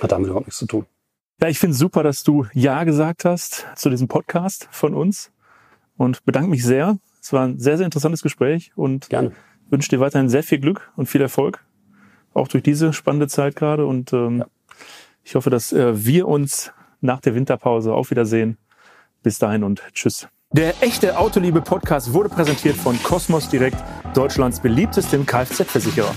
[0.00, 0.86] Hat damit überhaupt nichts zu tun.
[1.40, 5.30] Ja, ich finde es super, dass du Ja gesagt hast zu diesem Podcast von uns
[5.96, 6.98] und bedanke mich sehr.
[7.20, 9.32] Es war ein sehr, sehr interessantes Gespräch und Gerne.
[9.68, 11.64] wünsche dir weiterhin sehr viel Glück und viel Erfolg
[12.36, 13.86] auch durch diese spannende Zeit gerade.
[13.86, 14.46] Und ähm, ja.
[15.24, 18.58] ich hoffe, dass äh, wir uns nach der Winterpause auch wiedersehen.
[19.22, 20.28] Bis dahin und tschüss.
[20.52, 23.76] Der echte Autoliebe Podcast wurde präsentiert von Cosmos Direkt,
[24.14, 26.14] Deutschlands beliebtestem Kfz-Versicherer.